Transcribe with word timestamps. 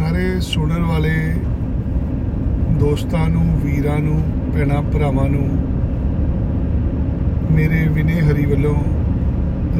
ਸਾਰੇ 0.00 0.40
ਸੁਣਨ 0.40 0.82
ਵਾਲੇ 0.82 1.10
ਦੋਸਤਾਂ 2.80 3.28
ਨੂੰ, 3.28 3.42
ਵੀਰਾਂ 3.64 3.98
ਨੂੰ, 3.98 4.22
ਭੈਣਾਂ, 4.54 4.82
ਭਰਾਵਾਂ 4.82 5.28
ਨੂੰ, 5.28 5.48
ਮੇਰੇ 7.52 7.88
ਵਿਨੇ 7.88 8.20
ਹਰੀ 8.20 8.46
ਵੱਲੋਂ 8.46 8.74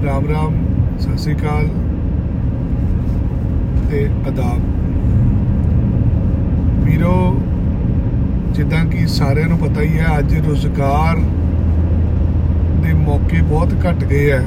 ਰਾਮ 0.04 0.28
ਰਾਮ, 0.28 0.54
ਸਤਿ 0.98 1.18
ਸ੍ਰੀ 1.18 1.34
ਅਕਾਲ 1.34 1.68
ਤੇ 3.90 4.06
ਆਦਾਬ। 4.28 4.60
ਵੀਰੋ, 6.84 7.40
ਜਿੱਦਾਂ 8.52 8.84
ਕਿ 8.84 9.06
ਸਾਰਿਆਂ 9.06 9.48
ਨੂੰ 9.48 9.58
ਪਤਾ 9.58 9.80
ਹੀ 9.80 9.98
ਹੈ, 9.98 10.18
ਅੱਜ 10.18 10.38
ਰੋਜ਼ਗਾਰ 10.46 11.16
ਦੇ 12.82 12.92
ਮੌਕੇ 12.94 13.42
ਬਹੁਤ 13.42 13.74
ਘਟ 13.74 14.04
ਗਏ 14.04 14.30
ਹੈ। 14.30 14.44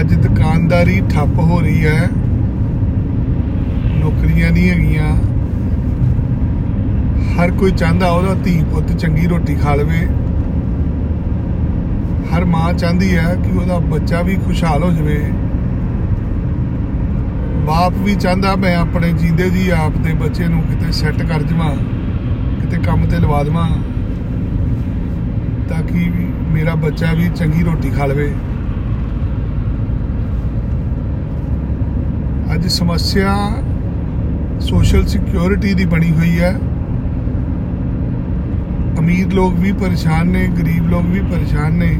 ਅੱਜ 0.00 0.14
ਦੁਕਾਨਦਾਰੀ 0.14 1.02
ਠੱਪ 1.10 1.38
ਹੋ 1.38 1.60
ਰਹੀ 1.60 1.84
ਹੈ। 1.86 2.08
ਨੌਕਰੀਆਂ 4.18 4.50
ਨਹੀਂ 4.52 4.70
ਹੈਗੀਆਂ। 4.70 5.08
ਹਰ 7.34 7.50
ਕੋਈ 7.50 7.70
ਚਾਹੁੰਦਾ 7.70 8.10
ਉਹਦਾ 8.10 8.34
ਧੀ 8.34 8.62
ਪੁੱਤ 8.70 8.92
ਚੰਗੀ 8.92 9.26
ਰੋਟੀ 9.26 9.54
ਖਾ 9.54 9.74
ਲਵੇ। 9.74 10.06
ਹਰ 12.30 12.44
ਮਾਂ 12.44 12.72
ਚਾਹੁੰਦੀ 12.72 13.16
ਹੈ 13.16 13.34
ਕਿ 13.34 13.50
ਉਹਦਾ 13.58 13.78
ਬੱਚਾ 13.90 14.22
ਵੀ 14.22 14.34
ਖੁਸ਼ਹਾਲ 14.36 14.82
ਹੋ 14.82 14.90
ਜਾਵੇ। 14.90 15.18
ਬਾਪ 17.66 17.94
ਵੀ 18.04 18.14
ਚਾਹੁੰਦਾ 18.14 18.54
ਮੈਂ 18.56 18.74
ਆਪਣੇ 18.76 19.12
ਜਿੰਦੇ 19.12 19.48
ਜੀ 19.50 19.68
ਆਪ 19.76 19.96
ਦੇ 20.04 20.12
ਬੱਚੇ 20.14 20.48
ਨੂੰ 20.48 20.62
ਕਿਤੇ 20.62 20.92
ਸੈੱਟ 20.92 21.22
ਕਰ 21.22 21.42
ਜਵਾਂ, 21.42 21.70
ਕਿਤੇ 22.60 22.82
ਕੰਮ 22.82 23.06
ਤੇ 23.06 23.18
ਲਵਾ 23.18 23.42
ਦੇਵਾਂ, 23.42 23.68
ਤਾਂ 25.68 25.82
ਕਿ 25.84 26.10
ਮੇਰਾ 26.52 26.74
ਬੱਚਾ 26.84 27.12
ਵੀ 27.12 27.28
ਚੰਗੀ 27.36 27.62
ਰੋਟੀ 27.64 27.90
ਖਾ 27.90 28.06
ਲਵੇ। 28.06 28.32
ਅੱਜ 32.54 32.66
ਸਮੱਸਿਆ 32.68 33.34
ਸੋਸ਼ਲ 34.60 35.06
ਸਿਕਿਉਰਿਟੀ 35.06 35.74
ਦੀ 35.74 35.84
ਬਣੀ 35.84 36.10
ਹੋਈ 36.10 36.38
ਹੈ। 36.40 36.58
ਅਮੀਰ 38.98 39.32
ਲੋਕ 39.32 39.54
ਵੀ 39.54 39.72
ਪਰੇਸ਼ਾਨ 39.72 40.28
ਨੇ, 40.28 40.48
ਗਰੀਬ 40.58 40.88
ਲੋਕ 40.88 41.04
ਵੀ 41.06 41.20
ਪਰੇਸ਼ਾਨ 41.20 41.72
ਨੇ। 41.72 41.98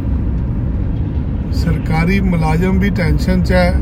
ਸਰਕਾਰੀ 1.52 2.20
ਮੁਲਾਜ਼ਮ 2.20 2.78
ਵੀ 2.78 2.90
ਟੈਨਸ਼ਨ 2.90 3.42
'ਚ 3.42 3.52
ਹੈ। 3.52 3.74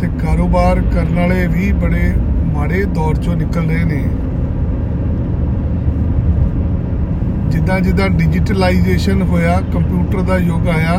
ਤੇ 0.00 0.08
ਕਾਰੋਬਾਰ 0.26 0.80
ਕਰਨ 0.80 1.14
ਵਾਲੇ 1.14 1.46
ਵੀ 1.46 1.72
ਬੜੇ 1.72 2.12
ਮਾੜੇ 2.54 2.84
ਦੌਰ 2.84 3.14
'ਚੋਂ 3.14 3.36
ਨਿਕਲ 3.36 3.60
ਰਹੇ 3.60 3.84
ਨੇ। 3.84 4.04
ਜਿੱਦਾਂ 7.50 7.80
ਜਿੱਦਾਂ 7.80 8.08
ਡਿਜੀਟਲਾਈਜੇਸ਼ਨ 8.08 9.22
ਹੋਇਆ, 9.22 9.60
ਕੰਪਿਊਟਰ 9.60 10.20
ਦਾ 10.20 10.38
ਯੁੱਗ 10.38 10.68
ਆਇਆ, 10.68 10.98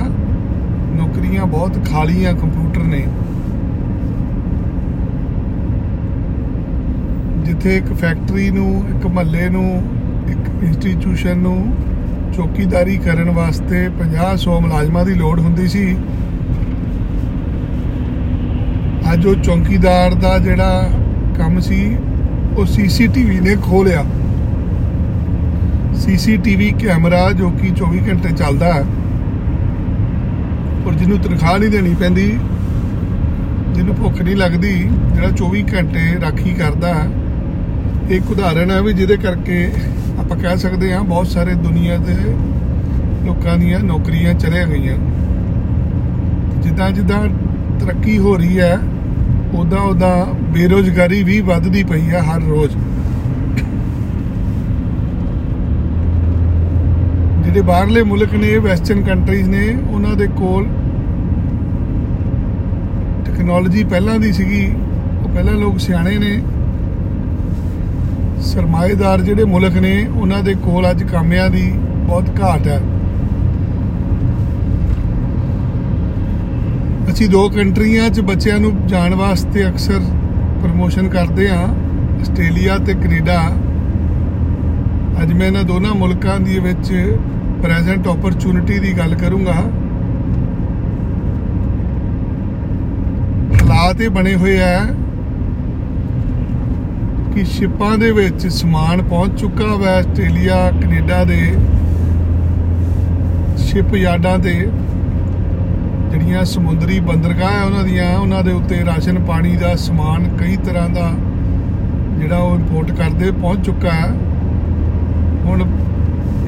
ਨੌਕਰੀਆਂ 0.96 1.46
ਬਹੁਤ 1.46 1.86
ਖਾਲੀਆਂ 1.92 2.34
ਕੰਪਿਊਟਰ 2.34 2.88
ਨੇ। 2.88 3.08
ਜਿੱਥੇ 7.62 7.76
ਇੱਕ 7.78 7.92
ਫੈਕਟਰੀ 7.94 8.50
ਨੂੰ, 8.52 8.70
ਇੱਕ 8.90 9.06
ਮਹੱਲੇ 9.08 9.48
ਨੂੰ, 9.50 9.82
ਇੱਕ 10.30 10.64
ਇੰਸਟੀਚਿਊਸ਼ਨ 10.64 11.38
ਨੂੰ 11.38 11.74
ਚੌਕੀਦਾਰੀ 12.36 12.96
ਕਰਨ 12.98 13.30
ਵਾਸਤੇ 13.30 13.82
50-100 14.00 14.60
ਮੁਲਾਜ਼ਮਾਂ 14.62 15.04
ਦੀ 15.06 15.14
ਲੋੜ 15.14 15.40
ਹੁੰਦੀ 15.40 15.68
ਸੀ। 15.68 15.84
ਅੱਜ 19.14 19.28
ਉਹ 19.28 19.36
ਚੌਕੀਦਾਰ 19.44 20.14
ਦਾ 20.16 20.38
ਜਿਹੜਾ 20.40 20.90
ਕੰਮ 21.38 21.60
ਸੀ, 21.60 21.80
ਉਹ 22.58 22.66
ਸੀਸੀਟੀਵੀ 22.66 23.40
ਨੇ 23.40 23.56
ਖੋਲਿਆ 23.62 24.04
ਸੀਸੀਟੀਵੀ 26.02 26.74
ਕੈਮਰਾ 26.82 27.24
ਜੋ 27.34 27.50
ਕਿ 27.52 27.72
24 27.78 28.04
ਘੰਟੇ 28.10 28.36
ਚੱਲਦਾ 28.36 28.74
ਹੈ, 28.74 28.84
ਔਰ 30.88 30.94
ਜਿਹਨੂੰ 30.94 31.20
ਤਨਖਾਹ 31.20 31.58
ਨਹੀਂ 31.58 31.70
ਦੇਣੀ 31.70 31.96
ਪੈਂਦੀ, 31.96 32.30
ਜਿਹਨੂੰ 33.74 33.96
ਭੁੱਖ 33.96 34.22
ਨਹੀਂ 34.22 34.36
ਲੱਗਦੀ, 34.36 34.78
ਜਿਹੜਾ 35.14 35.30
24 35.38 35.64
ਘੰਟੇ 35.74 36.14
ਰਾਖੀ 36.22 36.54
ਕਰਦਾ 36.54 36.96
ਇੱਕ 38.12 38.32
ਉਦਾਹਰਣ 38.32 38.72
ਹੈ 38.72 38.82
ਵੀ 38.82 38.94
ਜਿਹਦੇ 38.94 39.16
ਕਰਕੇ 39.18 39.72
ਆਪਾਂ 40.20 40.38
ਕਹਿ 40.38 40.58
ਸਕਦੇ 40.58 40.94
ਹਾਂ 40.94 41.04
ਬਹੁਤ 41.04 41.28
ਸਾਰੇ 41.28 41.54
ਦੁਨੀਆ 41.56 41.98
ਦੇ 41.98 42.16
ਲੋਕਾਂ 43.26 43.58
ਦੀਆਂ 43.58 43.80
ਨੌਕਰੀਆਂ 43.80 44.34
ਚਲੇ 44.34 44.66
ਗਈਆਂ। 44.66 44.96
ਜਿੱਦਾਂ 46.62 46.92
ਜਿੱਦਾਂ 46.92 47.24
ਤਰੱਕੀ 47.80 48.18
ਹੋ 48.18 48.36
ਰਹੀ 48.36 48.60
ਹੈ 48.60 48.80
ਉਦਾਂ 49.54 49.82
ਉਦਾਂ 49.82 50.26
ਬੇਰੋਜ਼ਗਾਰੀ 50.54 51.24
ਵੀ 51.24 51.40
ਵੱਧਦੀ 51.42 51.84
ਪਈ 51.84 52.10
ਹੈ 52.10 52.22
ਹਰ 52.22 52.42
ਰੋਜ਼। 52.42 52.76
ਜਿਹੜੇ 57.44 57.62
ਬਾਹਰਲੇ 57.62 58.04
ਮੁਲਕ 58.04 58.34
ਨੇ, 58.34 58.58
ਵੈਸਟਰਨ 58.58 59.02
ਕੰਟਰੀਜ਼ 59.02 59.50
ਨੇ, 59.50 59.78
ਉਹਨਾਂ 59.92 60.16
ਦੇ 60.16 60.28
ਕੋਲ 60.28 60.68
ਟੈਕਨੋਲੋਜੀ 63.26 63.84
ਪਹਿਲਾਂ 63.84 64.20
ਦੀ 64.20 64.32
ਸੀਗੀ, 64.32 64.66
ਉਹ 65.24 65.30
ਪਹਿਲਾਂ 65.30 65.54
ਲੋਕ 65.54 65.80
ਸਿਆਣੇ 65.80 66.18
ਨੇ। 66.18 66.40
ਸਰਮਾਏਦਾਰ 68.42 69.22
ਜਿਹੜੇ 69.22 69.44
ਮੁਲਕ 69.44 69.78
ਨੇ, 69.78 70.08
ਉਹਨਾਂ 70.16 70.44
ਦੇ 70.44 70.54
ਕੋਲ 70.54 70.90
ਅੱਜ 70.90 71.04
ਕਾਮਿਆਂ 71.04 71.50
ਦੀ 71.50 71.72
ਬਹੁਤ 72.08 72.30
ਘਾਟ 72.42 72.68
ਹੈ। 72.68 72.82
ਅਸੀਂ 77.12 77.30
ਦੋ 77.30 77.50
ਕੰਟਰੀਆਂ 77.50 78.10
'ਚ 78.10 78.20
ਬੱਚਿਆਂ 78.20 78.60
ਨੂੰ 78.60 78.72
ਜਾਣ 78.88 79.16
ਵਾਸਤੇ 79.16 79.68
ਅਕਸਰ 79.68 80.00
ਪ੍ਰਮੋਸ਼ਨ 80.62 81.08
ਕਰਦੇ 81.10 81.50
ਹਾਂ, 81.50 81.68
ਆਸਟ੍ਰੇਲੀਆ 82.22 82.78
ਤੇ 82.78 82.94
ਕੈਨੇਡਾ। 82.94 83.42
ਅੱਜ 85.22 85.34
ਮੈਂ 85.34 85.48
ਇਹਨਾਂ 85.48 85.64
ਦੋਨਾਂ 85.64 85.94
ਮੁਲਕਾਂ 85.96 86.40
ਦੀ 86.40 86.60
ਵਿੱਚ 86.60 87.16
ਪ੍ਰੈਜ਼ੈਂਟ 87.64 88.08
ਓਪਰਚੁਨਿਟੀ 88.08 88.80
ਦੀ 88.80 88.98
ਗੱਲ 88.98 89.16
ਕਰੂੰਗਾ। 89.16 89.54
ਹਾਲਾਤ 93.62 94.02
ਇਹ 94.02 94.10
ਬਣੇ 94.10 94.36
ਹੋਏ 94.36 94.60
ਆ 94.60 94.86
ਕਿ 97.36 97.44
ਸ਼ਿਪਾਂ 97.44 97.98
ਦੇ 97.98 98.12
ਵਿੱਚ 98.12 98.48
ਸਮਾਨ 98.48 99.02
ਪਹੁੰਚ 99.02 99.40
ਚੁੱਕਾ 99.40 99.64
ਹੈ 99.64 99.98
ਆਸਟ੍ਰੇਲੀਆ, 99.98 100.72
ਕੈਨੇਡਾ 100.82 101.24
ਦੇ 101.24 101.54
ਸ਼ਿਪ 103.58 103.96
ਯਾਰਡਾਂ 103.96 104.40
ਤੇ। 104.40 104.54
ਜਿਹੜੀਆਂ 106.12 106.46
ਸਮੁੰਦਰੀ 106.46 107.00
ਬੰਦਰਗਾਹ 107.00 107.52
ਹੈ 107.52 107.64
ਉਹਨਾਂ 107.64 107.84
ਦੀਆਂ, 107.84 108.18
ਉਹਨਾਂ 108.18 108.44
ਦੇ 108.44 108.52
ਉੱਤੇ 108.52 108.86
ਰਾਸ਼ਨ 108.86 109.24
ਪਾਣੀ 109.24 109.56
ਦਾ 109.56 109.76
ਸਮਾਨ 109.76 110.38
ਕਈ 110.38 110.56
ਤਰ੍ਹਾਂ 110.56 110.90
ਦਾ 110.90 111.12
ਜਿਹੜਾ 112.20 112.38
ਉਹ 112.38 112.56
ਇੰਪੋਰਟ 112.56 112.92
ਕਰਦੇ 112.92 113.32
ਪਹੁੰਚ 113.32 113.66
ਚੁੱਕਾ 113.66 113.92
ਹੈ। 113.92 114.12
ਹੁਣ 115.46 115.66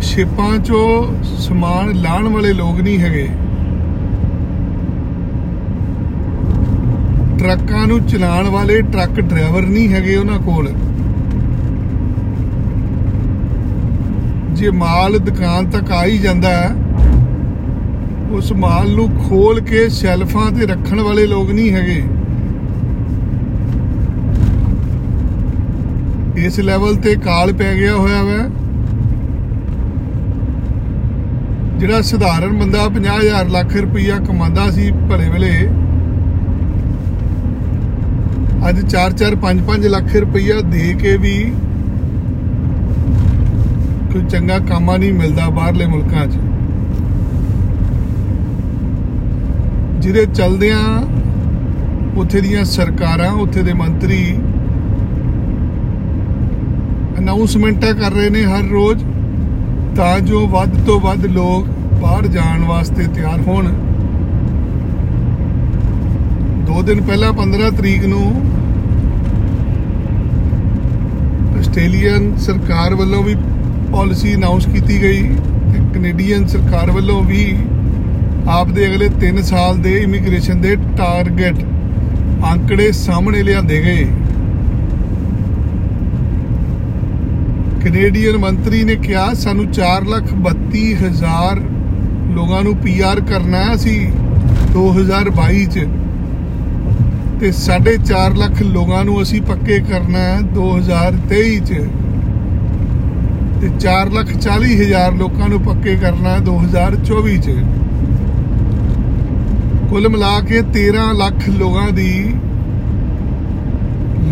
ਸ਼ਿਪਾਂ 0.02 0.58
'ਚੋਂ 0.58 1.24
ਸਮਾਨ 1.24 1.94
ਲਾਣ 1.94 2.28
ਵਾਲੇ 2.28 2.54
ਲੋਕ 2.54 2.82
ਨਹੀਂ 2.82 3.00
ਹੈਗੇ। 3.00 3.30
ਟਰੱਕਾਂ 7.44 7.88
ਨੂੰ 7.88 8.00
ਚਲਾਉਣ 8.08 8.48
ਵਾਲੇ 8.50 8.82
ਟਰੱਕ 8.82 9.20
ਡਰਾਈਵਰ 9.20 9.62
ਨਹੀਂ 9.62 9.88
ਹੈਗੇ 9.90 10.16
ਉਹਨਾਂ 10.16 10.38
ਕੋਲ। 10.40 10.68
ਜੇ 14.54 14.70
ਮਾਲ 14.72 15.18
ਦੁਕਾਨ 15.20 15.70
ਤੱਕ 15.72 15.92
ਆ 15.92 16.04
ਹੀ 16.06 16.18
ਜਾਂਦਾ 16.18 16.50
ਹੈ, 16.50 16.70
ਉਸ 18.32 18.52
ਮਾਲ 18.54 18.92
ਨੂੰ 18.92 19.10
ਖੋਲ 19.20 19.60
ਕੇ 19.62 19.88
ਸ਼ੈਲਫਾਂ 19.90 20.50
ਤੇ 20.52 20.66
ਰੱਖਣ 20.66 21.02
ਵਾਲੇ 21.02 21.26
ਲੋਕ 21.26 21.52
ਨਹੀਂ 21.52 21.72
ਹੈਗੇ। 21.72 22.04
ਇਸ 26.46 26.60
ਲੈਵਲ 26.62 26.96
ਤੇ 26.96 27.16
ਕਾਲ 27.26 27.54
ਪੈ 27.54 27.74
ਗਿਆ 27.76 27.96
ਹੋਇਆ 27.96 28.24
ਵਾ। 28.24 28.40
ਜਿਹੜਾ 31.78 32.02
ਸਧਾਰਨ 32.08 32.60
ਬੰਦਾ 32.60 32.90
50000 32.90 33.50
ਲੱਖ 33.52 33.76
ਰੁਪਈਆ 33.78 34.20
ਕਮਾਉਂਦਾ 34.28 34.70
ਸੀ 34.72 34.92
ਭਲੇ 35.10 35.30
ਵੇਲੇ 35.30 35.56
ਅੱਜ 38.70 38.80
4-4 38.92 39.36
5-5 39.42 39.88
ਲੱਖ 39.88 40.16
ਰੁਪਈਆ 40.16 40.60
ਦੇ 40.72 40.94
ਕੇ 40.94 41.16
ਵੀ 41.18 41.34
ਕੋਈ 44.12 44.22
ਚੰਗਾ 44.30 44.60
ਕਾਮਾ 44.60 44.96
ਨਹੀਂ 44.98 45.14
ਮਿਲਦਾ 45.14 45.50
ਬਾਹਰਲੇ 45.50 45.86
ਮੁਲਕਾਂ 45.86 46.26
'ਚ। 46.28 46.38
ਜਿਹਦੇ 50.00 50.26
ਚਲਦਿਆਂ 50.26 50.80
ਉੱਥੇ 52.18 52.42
ਦੀਆਂ 52.42 52.64
ਸਰਕਾਰਾਂ, 52.66 53.32
ਉੱਥੇ 53.42 53.64
ਦੇ 53.64 53.74
ਮੰਤਰੀ 53.74 54.24
ਅਨਾਉਂਸਮੈਂਟਾਂ 57.20 57.94
ਕਰ 57.94 58.12
ਰਹੇ 58.12 58.30
ਨੇ 58.30 58.44
ਹਰ 58.46 58.64
ਰੋਜ਼, 58.70 59.04
ਤਾਂ 59.96 60.20
ਜੋ 60.22 60.48
ਵੱਧ 60.48 60.78
ਤੋਂ 60.86 61.00
ਵੱਧ 61.00 61.26
ਲੋਕ 61.26 61.68
ਬਾਹਰ 62.02 62.28
ਜਾਣ 62.28 62.64
ਵਾਸਤੇ 62.66 63.08
ਤਿਆਰ 63.16 63.42
ਹੋਣ। 63.42 63.68
ਦੋ 66.68 66.82
ਦਿਨ 66.82 67.02
ਪਹਿਲਾਂ 67.02 67.32
15 67.34 67.70
ਤਰੀਕ 67.72 68.06
ਨੂੰ 68.06 68.26
ਆਸਟ੍ਰੇਲੀਅਨ 71.74 72.36
ਸਰਕਾਰ 72.38 72.94
ਵੱਲੋਂ 72.96 73.22
ਵੀ 73.24 73.34
ਪਾਲਿਸੀ 73.92 74.34
ਅਨਾਉਂਸ 74.36 74.66
ਕੀਤੀ 74.66 75.02
ਗਈ 75.02 75.22
ਤੇ 75.70 75.80
ਕੈਨੇਡੀਅਨ 75.94 76.46
ਸਰਕਾਰ 76.48 76.92
ਵੱਲੋਂ 76.92 77.22
ਵੀ 77.24 77.46
ਆਪ 78.48 78.72
ਦੇ 78.72 78.86
ਅਗਲੇ 78.88 79.08
3 79.22 79.42
ਸਾਲ 79.44 79.78
ਦੇ 79.78 79.94
ਇਮੀਗ੍ਰੇਸ਼ਨ 80.00 80.62
ਦੇ 80.62 80.76
ਟਾਰਗੇਟ 80.98 81.64
ਅੰਕੜੇ 82.52 82.92
ਸਾਹਮਣੇ 82.92 83.42
ਲਿਆਂਦੇ 83.44 83.82
ਗਏ। 83.84 84.06
ਕੈਨੇਡੀਅਨ 87.84 88.38
ਮੰਤਰੀ 88.38 88.84
ਨੇ 88.84 88.96
ਕਿਹਾ, 89.08 89.34
ਸਾਨੂੰ 89.36 89.66
4 89.74 90.08
ਲੱਖ 90.08 90.34
32 90.46 90.86
ਹਜ਼ਾਰ 91.02 91.62
ਲੋਕਾਂ 92.36 92.64
ਨੂੰ 92.64 92.76
ਪੀਆਰ 92.78 93.22
ਕਰਨਾ 93.32 93.66
ਸੀ 93.78 93.98
2022 94.74 95.66
ਚ 95.68 95.88
ਤੇ 97.44 97.52
4.5 97.52 98.36
ਲੱਖ 98.36 98.62
ਲੋਕਾਂ 98.62 99.06
ਨੂੰ 99.06 99.22
ਅਸੀਂ 99.22 99.42
ਪੱਕੇ 99.42 99.80
ਕਰਨਾ 99.80 100.20
ਹੈ 100.20 100.42
2023 100.42 101.60
ਚ। 101.60 101.74
ਤੇ 103.62 103.70
4 103.80 104.12
ਲੱਖ 104.12 104.28
40 104.38 104.76
ਹਜ਼ਾਰ 104.82 105.12
ਲੋਕਾਂ 105.12 105.50
ਨੂੰ 105.50 105.62
ਪੱਕੇ 105.62 105.96
ਕਰਨਾ 105.96 106.30
ਹੈ 106.30 106.40
2024 106.40 107.38
ਚ। 107.38 107.56
ਕੁੱਲ 109.90 110.10
ਮਿਲਾ 110.10 110.40
ਕੇ 110.40 110.62
13 110.62 111.12
ਲੱਖ 111.14 111.50
ਲੋਕਾਂ 111.50 111.90
ਦੀ 111.92 112.36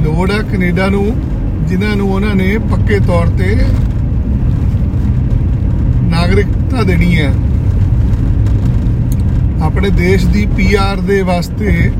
ਲੋੜ 0.06 0.32
ਹੈ 0.32 0.42
ਕੈਨੇਡਾ 0.42 0.88
ਨੂੰ, 0.88 1.16
ਜਿਨ੍ਹਾਂ 1.68 1.96
ਨੂੰ 1.96 2.12
ਉਹਨਾਂ 2.12 2.36
ਨੇ 2.36 2.58
ਪੱਕੇ 2.58 3.00
ਤੌਰ 3.00 3.28
ਤੇ 3.28 3.56
ਨਾਗਰਿਕਤਾ 6.04 6.84
ਦੇਣੀ 6.84 7.20
ਹੈ। 7.20 7.34
ਆਪਣੇ 9.64 9.90
ਦੇਸ਼ 9.90 10.26
ਦੀ 10.28 10.46
ਪੀਆਰ 10.58 10.98
ਦੇ 11.02 11.22
ਵਾਸਤੇ 11.22 11.92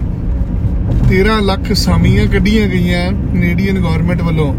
13 1.10 1.40
ਲੱਖ 1.40 1.72
ਸਾਮੀਆਂ 1.74 2.28
ਕੱਢੀਆਂ 2.28 2.68
ਗਈਆਂ 2.68 3.12
ਕੈਨੇਡੀਅਨ 3.12 3.80
ਗਵਰਨਮੈਂਟ 3.80 4.22
ਵੱਲੋਂ। 4.22 4.54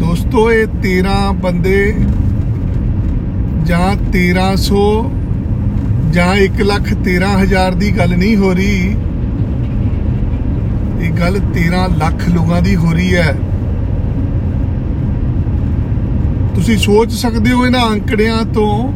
ਦੋਸਤੋ, 0.00 0.52
ਇਹ 0.52 0.66
13 0.66 1.32
ਬੰਦੇ 1.32 1.94
ਜਾਂ 3.64 3.96
1300 4.12 5.10
ਜਾਂ 6.10 6.34
1 6.34 6.62
ਲੱਖ 6.62 6.94
13 7.04 7.42
ਹਜ਼ਾਰ 7.42 7.74
ਦੀ 7.74 7.98
ਗੱਲ 7.98 8.16
ਨਹੀਂ 8.16 8.36
ਹੋ 8.36 8.52
ਰਹੀ। 8.52 8.96
ਇਹ 11.00 11.10
ਗੱਲ 11.10 11.40
13 11.54 11.86
ਲੱਖ 11.98 12.28
ਲੋਕਾਂ 12.28 12.62
ਦੀ 12.62 12.76
ਹੋ 12.76 12.92
ਰਹੀ 12.92 13.14
ਹੈ। 13.14 13.34
ਤੁਸੀਂ 16.54 16.76
ਸੋਚ 16.76 17.12
ਸਕਦੇ 17.12 17.52
ਹੋ 17.52 17.66
ਇਹਨਾਂ 17.66 17.90
ਅੰਕੜਿਆਂ 17.90 18.44
ਤੋਂ 18.44 18.92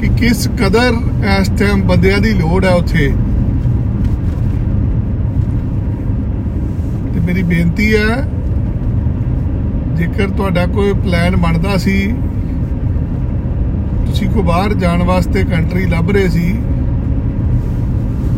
ਕਿ 0.00 0.08
ਕਿਸ 0.18 0.48
ਕਦਰ 0.58 0.96
ਇਸ 1.40 1.48
ਟਾਈਮ 1.58 1.80
ਬੰਦਿਆਂ 1.82 2.18
ਦੀ 2.18 2.32
ਲੋੜ 2.32 2.64
ਹੈ 2.64 2.74
ਉੱਥੇ? 2.74 3.06
ਤੇ 7.14 7.20
ਮੇਰੀ 7.20 7.42
ਬੇਨਤੀ 7.42 7.94
ਹੈ, 7.94 8.24
ਜੇਕਰ 9.96 10.28
ਤੁਹਾਡਾ 10.28 10.66
ਕੋਈ 10.66 10.92
ਪਲਾਨ 11.04 11.36
ਬਣਦਾ 11.36 11.76
ਸੀ, 11.76 11.96
ਤੁਸੀਂ 14.06 14.28
ਕੋ 14.28 14.42
ਬਾਹਰ 14.42 14.74
ਜਾਣ 14.74 15.02
ਵਾਸਤੇ 15.02 15.44
ਕੰਟਰੀ 15.44 15.84
ਲੱਭ 15.86 16.10
ਰਹੇ 16.10 16.28
ਸੀ, 16.28 16.52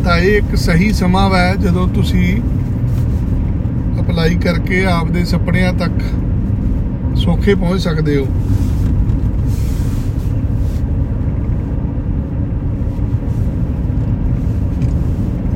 ਤਾਂ 0.03 0.17
ਇਹ 0.17 0.37
ਇੱਕ 0.37 0.55
ਸਹੀ 0.55 0.91
ਸਮਾਂ 0.93 1.29
ਹੈ 1.29 1.53
ਜਦੋਂ 1.55 1.87
ਤੁਸੀਂ 1.87 2.35
ਅਪਲਾਈ 4.01 4.35
ਕਰਕੇ 4.35 4.83
ਆਪਦੇ 4.85 5.23
ਸੁਪਨਿਆਂ 5.25 5.73
ਤੱਕ 5.73 6.03
ਸੌਖੇ 7.15 7.55
ਪਹੁੰਚ 7.55 7.81
ਸਕਦੇ 7.81 8.17
ਹੋ। 8.17 8.25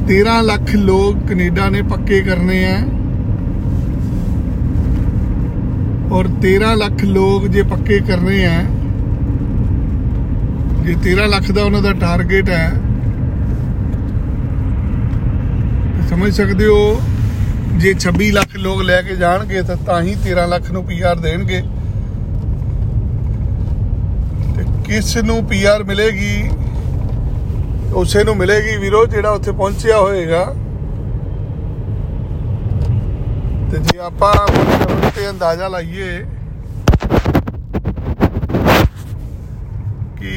ਤੇਰਾਂ 0.08 0.42
ਲੱਖ 0.44 0.74
ਲੋਕ 0.76 1.28
ਕੈਨੇਡਾ 1.28 1.70
ਨੇ 1.70 1.82
ਪੱਕੇ 1.82 2.22
ਕਰਨੇ 2.22 2.64
ਆ। 2.66 2.78
ਔਰ 6.12 6.28
13 6.42 6.74
ਲੱਖ 6.76 7.04
ਲੋਕ 7.04 7.48
ਜੇ 7.48 7.62
ਪੱਕੇ 7.64 8.00
ਕਰਨੇ 8.00 8.46
ਆ, 8.46 8.62
ਜੇ 10.84 10.96
13 11.04 11.26
ਲੱਖ 11.28 11.52
ਦਾ 11.52 11.64
ਉਹਨਾਂ 11.64 11.82
ਦਾ 11.82 11.94
ਟਾਰਗੇਟ 11.94 12.50
ਹੈ, 12.50 12.70
ਤੇ 15.96 16.08
ਸਮਝ 16.08 16.32
ਸਕਦੇ 16.34 16.66
ਹੋ, 16.66 17.02
ਜੇ 17.76 17.94
26 18.02 18.32
ਲੱਖ 18.32 18.56
ਲੋਕ 18.58 18.82
ਲੈ 18.82 19.02
ਕੇ 19.02 19.16
ਜਾਣਗੇ 19.16 19.62
ਤਾਂ 19.62 19.76
ਤਾਂ 19.86 20.02
ਹੀ 20.02 20.16
13 20.24 20.46
ਲੱਖ 20.48 20.72
ਨੂੰ 20.72 20.84
ਪੀਆਰ 20.84 21.16
ਦੇਣਗੇ। 21.20 21.62
ਤੇ 24.56 24.66
ਕਿਸ 24.86 25.18
ਨੂੰ 25.24 25.44
ਪੀਆਰ 25.46 25.84
ਮਿਲੇਗੀ? 25.84 26.36
ਉਸੇ 27.96 28.24
ਨੂੰ 28.24 28.36
ਮਿਲੇਗੀ 28.38 28.76
ਵੀਰੋ, 28.78 29.06
ਜਿਹੜਾ 29.06 29.30
ਉੱਥੇ 29.30 29.52
ਪਹੁੰਚਿਆ 29.52 30.00
ਹੋਏਗਾ। 30.00 30.44
ਤੇ 33.72 33.78
ਜੇ 33.78 34.00
ਆਪਾਂ 34.00 34.34
ਤੇ 35.16 35.30
ਅੰਦਾਜ਼ਾ 35.30 35.68
ਲਾਈਏ 35.68 36.18
ਕਿ 40.18 40.34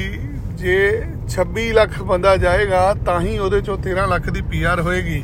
ਜੇ 0.55 0.79
26 1.29 1.73
ਲੱਖ 1.73 2.03
ਬੰਦਾ 2.03 2.37
ਜਾਏਗਾ, 2.37 2.95
ਤਾਂ 3.07 3.21
ਹੀ 3.21 3.39
ਉਹਦੇ 3.39 3.61
ਚੋਂ 3.61 3.77
13 3.79 4.07
ਲੱਖ 4.07 4.31
ਦੀ 4.31 4.43
ਪੀਆਰ 4.43 4.81
ਹੋਏਗੀ। 4.81 5.23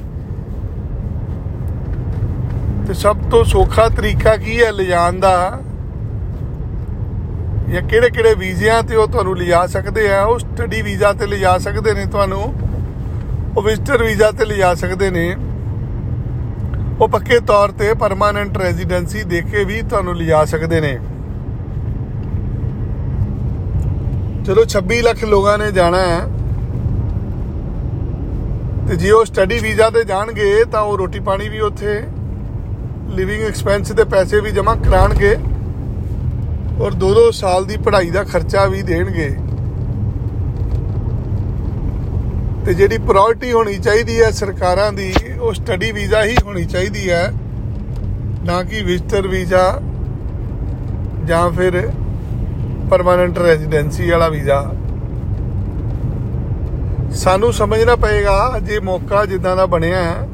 ਤੇ 2.87 2.95
ਸਭ 2.95 3.17
ਤੋਂ 3.31 3.45
ਸੌਖਾ 3.45 3.89
ਤਰੀਕਾ 3.89 4.37
ਕੀ 4.37 4.63
ਹੈ 4.63 4.73
ਲਿਜਾਣ 4.73 5.21
ਦਾ? 5.21 5.37
ਜਾਂ 7.75 7.83
ਕਿਹੜੇ 7.83 8.11
ਕਿਹੜੇ 8.11 8.35
ਵੀਜ਼ਿਆਂ 8.35 8.83
ਤੇ 8.83 8.97
ਉਹ 8.97 9.07
ਤੁਹਾਨੂੰ 9.07 9.37
ਲਿਜਾ 9.37 9.67
ਸਕਦੇ 9.67 10.13
ਆ, 10.13 10.25
ਉਹ 10.25 10.39
ਸਟੱਡੀ 10.39 10.83
ਵੀਜ਼ਾ 10.83 11.13
ਤੇ 11.13 11.27
ਲਿਜਾ 11.27 11.59
ਸਕਦੇ 11.59 11.93
ਨੇ 11.95 12.05
ਤੁਹਾਨੂੰ, 12.07 12.43
ਉਹ 13.57 13.63
ਵਿਜ਼ਟਰ 13.63 14.03
ਵੀਜ਼ਾ 14.03 14.31
ਤੇ 14.31 14.45
ਲਿਜਾ 14.45 14.75
ਸਕਦੇ 14.75 15.11
ਨੇ। 15.11 15.37
ਉਹ 17.01 17.09
ਪੱਕੇ 17.09 17.39
ਤੌਰ 17.41 17.71
ਤੇ 17.71 17.95
ਪਰਮਾਨੈਂਟ 17.95 18.59
ਰੈਜ਼ੀਡੈਂਸੀ 18.59 19.23
ਦੇ 19.23 19.41
ਕੇ 19.41 19.65
ਵੀ 19.65 19.83
ਤੁਹਾਨੂੰ 19.83 20.17
ਲਿਜਾ 20.17 20.45
ਸਕਦੇ 20.45 20.81
ਨੇ। 20.81 20.99
ਚਲੋ 24.47 24.65
26 24.65 25.01
ਲੱਖ 25.03 25.25
ਲੋਕਾਂ 25.25 25.59
ਨੇ 25.59 25.71
ਜਾਣਾ 25.73 25.99
ਹੈ। 25.99 26.21
ਤੇ 28.89 28.97
ਜੇ 28.97 29.11
ਉਹ 29.11 29.25
ਸਟੱਡੀ 29.25 29.59
ਵੀਜ਼ਾ 29.59 29.91
ਤੇ 29.91 30.05
ਜਾਣਗੇ, 30.05 30.65
ਤਾਂ 30.65 30.83
ਉਹ 30.83 30.99
ਰੋਟੀ 30.99 31.21
ਪਾਣੀ 31.21 31.49
ਵੀ 31.49 31.61
ਉੱਥੇ 31.61 32.03
ਲਿਵਿੰਗ 33.09 33.43
ਐਕਸਪੈਂਸ 33.43 33.93
ਦੇ 33.93 34.05
ਪੈਸੇ 34.05 34.41
ਵੀ 34.41 34.51
ਜਮ੍ਹਾਂ 34.51 34.77
ਕਰਾਣਗੇ। 34.77 35.37
ਔਰ 36.81 36.95
2-2 36.95 37.31
ਸਾਲ 37.31 37.65
ਦੀ 37.65 37.77
ਪੜ੍ਹਾਈ 37.77 38.11
ਦਾ 38.11 38.23
ਖਰਚਾ 38.25 38.65
ਵੀ 38.67 38.83
ਦੇਣਗੇ। 38.83 39.29
ਤੇ 42.67 42.75
ਜਿਹੜੀ 42.75 42.99
ਪ੍ਰਾਇੋਰਟੀ 42.99 43.53
ਹੋਣੀ 43.53 43.77
ਚਾਹੀਦੀ 43.79 44.21
ਹੈ 44.23 44.31
ਸਰਕਾਰਾਂ 44.31 44.93
ਦੀ, 44.93 45.13
ਉਹ 45.41 45.53
ਸਟੱਡੀ 45.53 45.93
ਵੀਜ਼ਾ 45.93 46.25
ਹੀ 46.25 46.37
ਹੋਣੀ 46.45 46.65
ਚਾਹੀਦੀ 46.65 47.11
ਹੈ। 47.11 47.33
ਨਾ 48.45 48.63
ਕਿ 48.63 48.83
ਵਿਜ਼ਟਰ 48.83 49.29
ਵੀਜ਼ਾ 49.29 49.81
ਜਾਂ 51.25 51.51
ਫਿਰ 51.51 51.81
ਪਰਮਾਨੈਂਟ 52.91 53.39
ਰੈਜ਼ੀਡੈਂਸੀ 53.39 54.11
ਵਾਲਾ 54.11 54.29
ਵੀਜ਼ਾ 54.29 54.63
ਸਾਨੂੰ 57.15 57.53
ਸਮਝਣਾ 57.53 57.97
ਪਏਗਾ 57.97 58.59
ਜੇ 58.59 58.79
ਮੌਕਾ 58.81 59.25
ਜਿੱਦਾਂ 59.27 59.57
ਦਾ 59.57 59.67
ਬਣਿਆ 59.67 60.03
ਹੈ। 60.03 60.29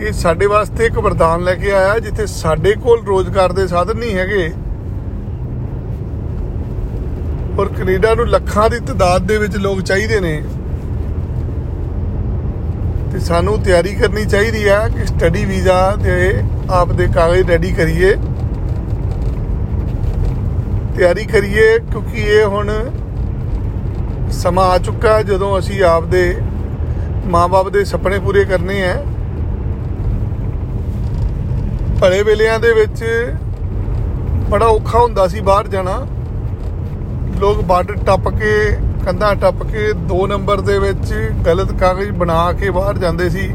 ਇਹ 0.00 0.12
ਸਾਡੇ 0.12 0.46
ਵਾਸਤੇ 0.46 0.86
ਇੱਕ 0.86 0.98
ਵਰਦਾਨ 0.98 1.42
ਲੈ 1.44 1.54
ਕੇ 1.54 1.72
ਆਇਆ, 1.72 1.98
ਜਿੱਥੇ 1.98 2.26
ਸਾਡੇ 2.26 2.74
ਕੋਲ 2.74 3.04
ਰੋਜ਼ਗਾਰ 3.04 3.52
ਦੇ 3.52 3.66
ਸਾਧਨ 3.66 3.96
ਨਹੀਂ 3.96 4.14
ਹੈਗੇ। 4.16 4.52
ਔਰ 7.58 7.68
ਕੈਨੇਡਾ 7.68 8.14
ਨੂੰ 8.14 8.26
ਲੱਖਾਂ 8.28 8.68
ਦੀ 8.70 8.78
ਤਦਾਦ 8.78 9.22
ਦੇ 9.22 9.36
ਵਿੱਚ 9.38 9.56
ਲੋਕ 9.56 9.80
ਚਾਹੀਦੇ 9.80 10.20
ਨੇ। 10.20 10.42
ਤੇ 13.12 13.18
ਸਾਨੂੰ 13.18 13.58
ਤਿਆਰੀ 13.62 13.94
ਕਰਨੀ 13.94 14.24
ਚਾਹੀਦੀ 14.24 14.68
ਹੈ 14.68 14.78
ਕਿ 14.88 15.06
ਸਟੱਡੀ 15.06 15.44
ਵੀਜ਼ਾ 15.44 15.96
ਤੇ 16.04 16.42
ਆਪ 16.70 16.92
ਦੇ 16.92 17.06
ਕਾਗਜ਼ 17.06 17.50
ਰੈਡੀ 17.50 17.72
ਕਰੀਏ। 17.72 18.14
ਤਿਆਰੀ 20.96 21.24
ਕਰੀਏ 21.24 21.78
ਕਿਉਂਕਿ 21.78 22.20
ਇਹ 22.20 22.44
ਹੁਣ 22.44 22.72
ਸਮਾਂ 24.30 24.64
ਆ 24.64 24.78
ਚੁੱਕਾ 24.78 25.22
ਜਦੋਂ 25.22 25.58
ਅਸੀਂ 25.58 25.82
ਆਪ 25.84 26.04
ਦੇ 26.04 26.36
ਮਾਪੇ 27.26 27.70
ਦੇ 27.70 27.84
ਸੁਪਨੇ 27.84 28.18
ਪੂਰੇ 28.18 28.44
ਕਰਨੇ 28.44 28.82
ਆ। 28.84 28.94
ਭਲੇ 32.00 32.22
ਵੇਲਿਆਂ 32.22 32.58
ਦੇ 32.60 32.72
ਵਿੱਚ 32.72 33.04
ਬੜਾ 34.50 34.66
ਔਖਾ 34.66 34.98
ਹੁੰਦਾ 34.98 35.26
ਸੀ 35.28 35.40
ਬਾਹਰ 35.40 35.68
ਜਾਣਾ। 35.68 36.06
ਲੋਕ 37.40 37.60
ਬਾਰਡਰ 37.64 37.96
ਟੱਪ 38.06 38.28
ਕੇ, 38.30 38.54
ਕੰਧਾਂ 39.04 39.34
ਟੱਪ 39.36 39.62
ਕੇ 39.62 39.92
2 40.08 40.26
ਨੰਬਰ 40.26 40.60
ਦੇ 40.60 40.78
ਵਿੱਚ 40.78 41.12
ਗਲਤ 41.46 41.72
ਕਾਗਜ਼ 41.80 42.10
ਬਣਾ 42.18 42.52
ਕੇ 42.52 42.70
ਬਾਹਰ 42.70 42.98
ਜਾਂਦੇ 42.98 43.28
ਸੀ। 43.30 43.48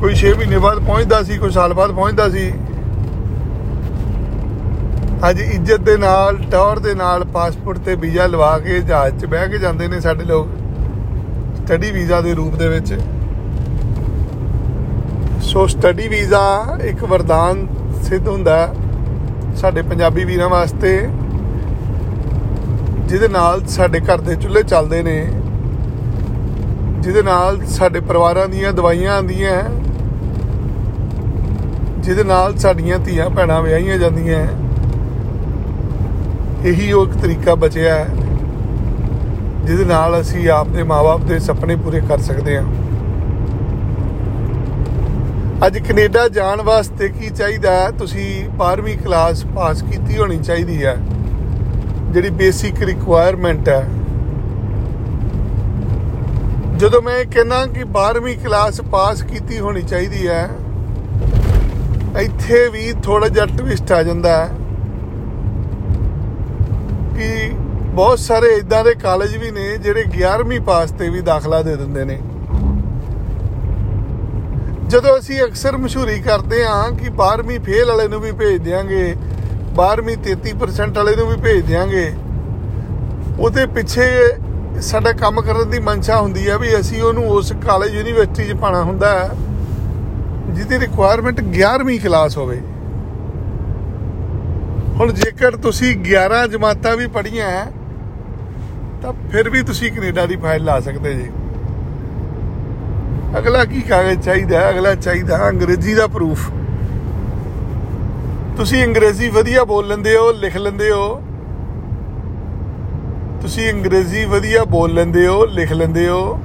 ਕੋਈ 0.00 0.14
6 0.14 0.32
ਮਹੀਨੇ 0.38 0.58
ਬਾਅਦ 0.58 0.78
ਪਹੁੰਚਦਾ 0.86 1.22
ਸੀ, 1.22 1.38
ਕੋਈ 1.38 1.50
ਸਾਲ 1.50 1.74
ਬਾਅਦ 1.74 1.92
ਪਹੁੰਚਦਾ 1.92 2.28
ਸੀ। 2.28 2.52
ਅੱਜ 5.28 5.40
ਇੱਜ਼ਤ 5.40 5.80
ਦੇ 5.80 5.96
ਨਾਲ 5.96 6.38
ਟੌਰ 6.50 6.78
ਦੇ 6.78 6.94
ਨਾਲ 6.94 7.24
ਪਾਸਪੋਰਟ 7.34 7.78
ਤੇ 7.78 7.94
ਵੀਜ਼ਾ 7.96 8.26
ਲਵਾ 8.26 8.58
ਕੇ 8.58 8.80
ਜਹਾਜ਼ 8.80 9.20
'ਚ 9.20 9.26
ਬਹਿ 9.26 9.48
ਕੇ 9.48 9.58
ਜਾਂਦੇ 9.58 9.88
ਨੇ 9.88 10.00
ਸਾਡੇ 10.00 10.24
ਲੋਕ, 10.24 10.48
ਸਟੱਡੀ 11.56 11.90
ਵੀਜ਼ਾ 11.90 12.20
ਦੇ 12.20 12.34
ਰੂਪ 12.34 12.56
ਦੇ 12.56 12.68
ਵਿੱਚ। 12.68 12.94
ਸੋ 15.42 15.66
ਸਟੱਡੀ 15.68 16.08
ਵੀਜ਼ਾ 16.08 16.42
ਇੱਕ 16.84 17.04
ਵਰਦਾਨ 17.04 17.66
ਸਿੱਧ 18.02 18.28
ਹੁੰਦਾ, 18.28 18.74
ਸਾਡੇ 19.56 19.82
ਪੰਜਾਬੀ 19.82 20.24
ਵੀਰਾਂ 20.24 20.48
ਵਾਸਤੇ। 20.48 20.98
ਜਿਹਦੇ 23.06 23.28
ਨਾਲ 23.28 23.60
ਸਾਡੇ 23.68 24.00
ਘਰ 24.00 24.20
ਦੇ 24.20 24.34
ਚੁੱਲ੍ਹੇ 24.34 24.62
ਚੱਲਦੇ 24.62 25.02
ਨੇ, 25.02 25.16
ਜਿਹਦੇ 27.00 27.22
ਨਾਲ 27.22 27.64
ਸਾਡੇ 27.66 28.00
ਪਰਿਵਾਰਾਂ 28.00 28.46
ਦੀਆਂ 28.48 28.72
ਦਵਾਈਆਂ 28.72 29.14
ਆਉਂਦੀਆਂ 29.16 29.62
ਜਿਹਦੇ 32.00 32.24
ਨਾਲ 32.24 32.56
ਸਾਡੀਆਂ 32.58 32.98
ਧੀਆਂ 32.98 33.28
ਭੈਣਾਂ 33.30 33.60
ਵਿਆਹੀਆਂ 33.62 33.98
ਜਾਂਦੀਆਂ 33.98 34.40
ਇਹੀ 36.64 36.92
ਉਹ 36.92 37.06
ਇੱਕ 37.06 37.16
ਤਰੀਕਾ 37.22 37.54
ਬਚਿਆ 37.54 37.94
ਹੈ, 37.94 38.06
ਜਿਹਦੇ 39.64 39.84
ਨਾਲ 39.84 40.20
ਅਸੀਂ 40.20 40.48
ਆਪਣੇ 40.50 40.82
ਮਾਪੇ 40.82 41.24
ਦੇ 41.24 41.38
ਸੁਪਨੇ 41.38 41.76
ਪੂਰੇ 41.76 42.00
ਕਰ 42.08 42.18
ਸਕਦੇ 42.20 42.56
ਹਾਂ। 42.56 42.64
ਅੱਜ 45.66 45.78
ਕੈਨੇਡਾ 45.78 46.28
ਜਾਣ 46.28 46.62
ਵਾਸਤੇ 46.62 47.08
ਕੀ 47.08 47.28
ਚਾਹੀਦਾ 47.30 47.70
ਹੈ? 47.72 47.90
ਤੁਸੀਂ 47.90 48.28
12ਵੀਂ 48.58 48.96
ਕਲਾਸ 48.98 49.44
ਪਾਸ 49.54 49.82
ਕੀਤੀ 49.82 50.18
ਹੋਣੀ 50.18 50.38
ਚਾਹੀਦੀ 50.38 50.84
ਹੈ। 50.84 50.96
ਜਿਹੜੀ 52.16 52.28
ਬੇਸਿਕ 52.30 52.82
ਰਿਕੁਆਇਰਮੈਂਟ 52.82 53.68
ਹੈ। 53.68 53.82
ਜਦੋਂ 56.76 57.00
ਮੈਂ 57.02 57.24
ਕਹਿੰਦਾ 57.24 57.64
ਕਿ 57.66 57.82
12ਵੀਂ 57.96 58.36
ਕਲਾਸ 58.36 58.80
ਪਾਸ 58.92 59.22
ਕੀਤੀ 59.22 59.58
ਹੋਣੀ 59.58 59.82
ਚਾਹੀਦੀ 59.82 60.26
ਹੈ, 60.28 60.48
ਇੱਥੇ 62.20 62.68
ਵੀ 62.68 62.92
ਥੋੜਾ 63.02 63.28
ਜਿਹਾ 63.28 63.46
ਟਵਿਸਟ 63.58 63.92
ਆ 63.92 64.02
ਜਾਂਦਾ 64.02 64.36
ਹੈ 64.36 64.48
ਕਿ 67.16 67.28
ਬਹੁਤ 67.92 68.18
ਸਾਰੇ 68.18 68.54
ਇਦਾਂ 68.54 68.82
ਦੇ 68.84 68.94
ਕਾਲਜ 68.94 69.36
ਵੀ 69.36 69.50
ਨੇ 69.50 69.68
ਜਿਹੜੇ 69.78 70.04
11ਵੀਂ 70.16 70.60
ਪਾਸ 70.62 70.90
ਤੇ 70.90 71.10
ਵੀ 71.10 71.20
ਦਾਖਲਾ 71.20 71.62
ਦੇ 71.62 71.76
ਦਿੰਦੇ 71.76 72.04
ਨੇ। 72.04 72.18
ਜਦੋਂ 74.88 75.18
ਅਸੀਂ 75.18 75.42
ਅਕਸਰ 75.44 75.76
ਮਸ਼ਹੂਰੀ 75.76 76.18
ਕਰਦੇ 76.22 76.64
ਹਾਂ 76.64 76.90
ਕਿ 76.92 77.10
12ਵੀਂ 77.18 77.60
ਫੇਲ 77.60 77.88
ਵਾਲੇ 77.88 78.08
ਨੂੰ 78.08 78.20
ਵੀ 78.20 78.32
ਭੇਜ 78.32 78.62
ਦਿਆਂਗੇ 78.62 79.14
12ਵੀਂ 79.76 80.16
33% 80.24 80.96
ਵਾਲੇ 80.96 81.16
ਨੂੰ 81.16 81.26
ਵੀ 81.28 81.36
ਭੇਜ 81.36 81.64
ਦਿਆਂਗੇ। 81.66 82.12
ਉਹਦੇ 83.38 83.66
ਪਿੱਛੇ 83.66 84.06
ਸਾਡਾ 84.82 85.12
ਕੰਮ 85.12 85.40
ਕਰਨ 85.40 85.70
ਦੀ 85.70 85.78
ਮਨਸ਼ਾ 85.80 86.20
ਹੁੰਦੀ 86.20 86.48
ਹੈ 86.50 86.56
ਵੀ 86.58 86.68
ਅਸੀਂ 86.80 87.02
ਉਹਨੂੰ 87.02 87.28
ਉਸ 87.30 87.52
ਕਾਲਜ 87.66 87.94
ਯੂਨੀਵਰਸਿਟੀ 87.94 88.48
'ਚ 88.48 88.56
ਪਾਣਾ 88.56 88.82
ਹੁੰਦਾ 88.82 89.08
ਹੈ, 89.10 89.30
ਜਿਹਦੀ 90.50 90.78
ਰਿਕੁਆਇਰਮੈਂਟ 90.78 91.40
11ਵੀਂ 91.40 91.98
ਕਲਾਸ 92.00 92.36
ਹੋਵੇ। 92.38 92.60
ਹੁਣ 94.96 95.12
ਜੇਕਰ 95.12 95.56
ਤੁਸੀਂ 95.56 95.96
11 96.04 96.46
ਜਮਾਤਾਂ 96.46 96.96
ਵੀ 96.96 97.06
ਪੜ੍ਹੀਆਂ 97.06 97.50
ਤਾਂ 99.02 99.12
ਫਿਰ 99.32 99.50
ਵੀ 99.50 99.62
ਤੁਸੀਂ 99.62 99.90
ਕੈਨੇਡਾ 99.92 100.26
ਦੀ 100.26 100.36
ਫਾਈਲ 100.36 100.64
ਲਾ 100.64 100.78
ਸਕਦੇ 100.80 101.14
ਜੀ। 101.14 101.30
ਅਗਲਾ 103.38 103.64
ਕੀ 103.64 103.80
ਕਾਗਜ਼ 103.80 104.20
ਚਾਹੀਦਾ 104.20 104.60
ਹੈ? 104.60 104.70
ਅਗਲਾ 104.70 104.94
ਚਾਹੀਦਾ 104.94 105.48
ਅੰਗਰੇਜ਼ੀ 105.48 105.94
ਦਾ 105.94 106.06
ਪ੍ਰੂਫ 106.06 106.50
ਤੁਸੀਂ 108.56 108.84
ਅੰਗਰੇਜ਼ੀ 108.84 109.28
ਵਧੀਆ 109.28 109.64
ਬੋਲ 109.64 109.86
ਲੈਂਦੇ 109.86 110.16
ਹੋ, 110.16 110.30
ਲਿਖ 110.32 110.56
ਲੈਂਦੇ 110.56 110.90
ਹੋ। 110.90 111.22
ਤੁਸੀਂ 113.40 113.72
ਅੰਗਰੇਜ਼ੀ 113.72 114.24
ਵਧੀਆ 114.24 114.64
ਬੋਲ 114.64 114.94
ਲੈਂਦੇ 114.94 115.26
ਹੋ, 115.26 115.44
ਲਿਖ 115.44 115.72
ਲੈਂਦੇ 115.72 116.08
ਹੋ। 116.08 116.38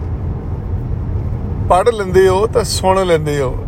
ਪੜ੍ਹ 1.70 1.92
ਲੈਂਦੇ 1.92 2.28
ਹੋ 2.28 2.48
ਤਾਂ 2.48 2.64
ਸੁਣ 2.64 3.06
ਲੈਂਦੇ 3.06 3.40
ਹੋ। 3.42 3.66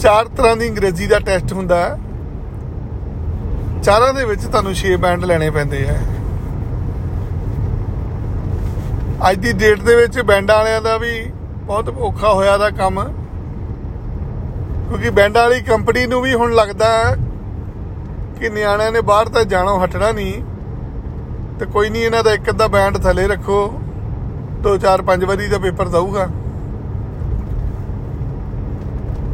ਚਾਰ 0.00 0.28
ਤਰ੍ਹਾਂ 0.28 0.56
ਦੀ 0.56 0.68
ਅੰਗਰੇਜ਼ੀ 0.70 1.06
ਦਾ 1.06 1.18
ਟੈਸਟ 1.18 1.52
ਹੁੰਦਾ 1.52 1.76
ਹੈ। 1.76 1.98
ਚਾਰਾਂ 3.82 4.12
ਦੇ 4.14 4.24
ਵਿੱਚ 4.24 4.44
ਤੁਹਾਨੂੰ 4.44 4.74
6 4.74 4.96
ਬੈਂਡ 4.96 5.24
ਲੈਣੇ 5.24 5.50
ਪੈਂਦੇ 5.50 5.86
ਆ 5.88 5.94
ਅੱਜ 9.30 9.38
ਦੀ 9.38 9.52
ਡੇਟ 9.52 9.82
ਦੇ 9.82 9.96
ਵਿੱਚ 9.96 10.20
ਬੈਂਡਾਂ 10.20 10.56
ਵਾਲਿਆਂ 10.56 10.82
ਦਾ 10.82 10.96
ਵੀ 10.96 11.12
ਬਹੁਤ 11.66 11.88
ਔਖਾ 11.88 12.32
ਹੋਇਆ 12.32 12.56
ਦਾ 12.58 12.70
ਕੰਮ। 12.70 13.21
ਕਿਉਂਕਿ 14.88 15.10
ਬੈਂਡਾਂ 15.10 15.42
ਵਾਲੀ 15.42 15.60
ਕੰਪਨੀ 15.60 16.06
ਨੂੰ 16.06 16.22
ਵੀ 16.22 16.34
ਹੁਣ 16.34 16.54
ਲੱਗਦਾ 16.54 17.16
ਕਿ 18.40 18.48
ਨਿਆਣਿਆਂ 18.48 18.92
ਨੇ 18.92 19.00
ਬਾਹਰ 19.00 19.28
ਤਾਂ 19.28 19.44
ਜਾਣੋਂ, 19.44 19.84
ਹਟਣਾ 19.84 20.12
ਨਹੀਂ। 20.12 20.42
ਤੇ 21.58 21.66
ਕੋਈ 21.66 21.90
ਨਹੀਂ, 21.90 22.02
ਇਹਨਾਂ 22.02 22.24
ਦਾ 22.24 22.32
ਇੱਕ 22.32 22.50
ਅੱਧਾ 22.50 22.66
ਬੈਂਡ 22.66 22.98
ਥੱਲੇ 22.98 23.26
ਰੱਖੋ। 23.28 23.80
2 24.62 24.76
4 24.78 25.02
5 25.02 25.24
ਵਾਰੀ 25.24 25.46
ਦਾ 25.46 25.58
ਪੇਪਰ 25.58 25.88
ਦਊਗਾ। 25.88 26.26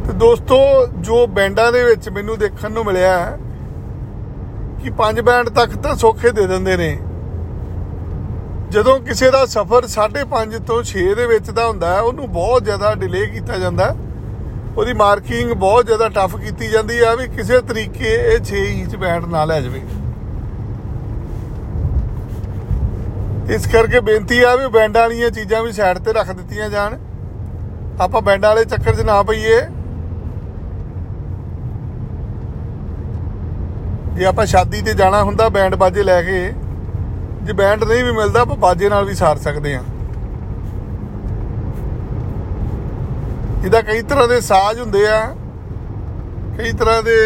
ਤੇ 0.05 0.13
ਦੋਸਤੋ, 0.13 0.87
ਜੋ 0.87 1.27
ਬੈਂਡਾਂ 1.27 1.71
ਦੇ 1.71 1.83
ਵਿੱਚ 1.83 2.09
ਮੈਨੂੰ 2.09 2.37
ਦੇਖਣ 2.39 2.71
ਨੂੰ 2.71 2.85
ਮਿਲਿਆ 2.85 3.37
ਕਿ 4.83 4.89
ਪੰਜ 4.89 5.21
ਬੈਂਡ 5.21 5.49
ਤੱਕ 5.49 5.75
ਤਾਂ 5.75 5.95
ਸੌਖੇ 5.95 6.31
ਦੇ 6.31 6.47
ਦਿੰਦੇ 6.47 6.77
ਨੇ। 6.77 6.99
ਜਦੋਂ 8.69 8.99
ਕਿਸੇ 8.99 9.31
ਦਾ 9.31 9.45
ਸਫ਼ਰ 9.45 9.87
5.5 9.87 10.59
ਤੋਂ 10.59 10.83
6 10.83 11.15
ਦੇ 11.15 11.25
ਵਿੱਚ 11.25 11.49
ਦਾ 11.49 11.67
ਹੁੰਦਾ 11.67 11.93
ਹੈ, 11.95 12.01
ਉਹਨੂੰ 12.01 12.31
ਬਹੁਤ 12.31 12.63
ਜ਼ਿਆਦਾ 12.63 12.95
ਡਿਲੇ 12.95 13.25
ਕੀਤਾ 13.25 13.57
ਜਾਂਦਾ 13.57 13.95
ਉਹਦੀ 14.79 14.93
ਮਾਰਕਿੰਗ 14.93 15.51
ਬਹੁਤ 15.53 15.85
ਜ਼ਿਆਦਾ 15.85 16.07
ਟਫ 16.09 16.35
ਕੀਤੀ 16.35 16.67
ਜਾਂਦੀ 16.67 16.99
ਆ 17.03 17.13
ਵੀ 17.15 17.27
ਕਿਸੇ 17.29 17.57
ਤਰੀਕੇ 17.69 18.11
ਇਹ 18.25 18.37
6 18.49 18.59
ਇੰਚ 18.73 18.95
ਬੈਂਡ 18.95 19.25
ਨਾ 19.31 19.43
ਲੈ 19.45 19.59
ਜਾਵੇ। 19.61 19.81
ਇਸ 23.55 23.67
ਕਰਕੇ 23.67 23.99
ਬੇਨਤੀ 24.01 24.39
ਆ 24.43 24.55
ਵੀ 24.55 24.67
ਬੈਂਡਾਂ 24.69 25.01
ਵਾਲੀਆਂ 25.01 25.29
ਚੀਜ਼ਾਂ 25.31 25.61
ਵੀ 25.63 25.71
ਸਾਈਡ 25.71 25.97
ਤੇ 25.99 26.13
ਰੱਖ 26.13 26.31
ਦਿੱਤੀਆਂ 26.31 26.69
ਜਾਣ। 26.69 26.97
ਆਪਾਂ 28.01 28.21
ਬੈਂਡਾਂ 28.21 28.49
ਵਾਲੇ 28.49 28.65
ਚੱਕਰ 28.65 28.95
'ਚ 28.95 29.01
ਨਾ 29.01 29.21
ਪਈਏ। 29.23 29.59
ਜੇ 34.15 34.25
ਆਪਾਂ 34.25 34.45
ਸ਼ਾਦੀ 34.45 34.81
ਤੇ 34.81 34.93
ਜਾਣਾ 34.93 35.23
ਹੁੰਦਾ 35.23 35.47
ਬੈਂਡ 35.49 35.75
ਬਾਜੇ 35.75 36.03
ਲੈ 36.03 36.21
ਕੇ, 36.21 36.41
ਜੇ 37.43 37.53
ਬੈਂਡ 37.53 37.83
ਨਹੀਂ 37.83 38.03
ਵੀ 38.03 38.11
ਮਿਲਦਾ, 38.11 38.41
ਆਪਾਂ 38.41 38.55
ਬਾਜੇ 38.57 38.89
ਨਾਲ 38.89 39.05
ਵੀ 39.05 39.13
ਸਾਰ 39.15 39.37
ਸਕਦੇ 39.37 39.75
ਆ 39.75 39.83
ਇਹਦਾ 43.65 43.81
ਕਈ 43.81 44.01
ਤਰ੍ਹਾਂ 44.01 44.27
ਦੇ 44.27 44.39
ਸਾਜ਼ 44.41 44.79
ਹੁੰਦੇ 44.79 45.05
ਆ, 45.07 45.35
ਕਈ 46.57 46.71
ਤਰ੍ਹਾਂ 46.71 47.01
ਦੇ 47.03 47.17